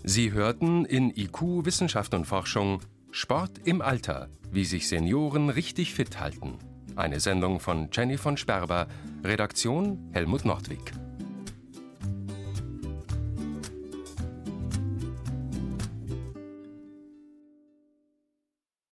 Sie 0.04 0.32
hörten 0.32 0.86
in 0.86 1.10
IQ 1.10 1.66
Wissenschaft 1.66 2.14
und 2.14 2.26
Forschung 2.26 2.82
Sport 3.12 3.62
im 3.64 3.82
Alter, 3.82 4.30
wie 4.52 4.66
sich 4.66 4.88
Senioren 4.88 5.50
richtig 5.50 5.94
fit 5.94 6.20
halten. 6.20 6.60
Eine 6.96 7.20
Sendung 7.20 7.60
von 7.60 7.90
Jenny 7.92 8.18
von 8.18 8.38
Sperber, 8.38 8.88
Redaktion 9.24 10.10
Helmut 10.14 10.46
Nordwig. 10.46 10.94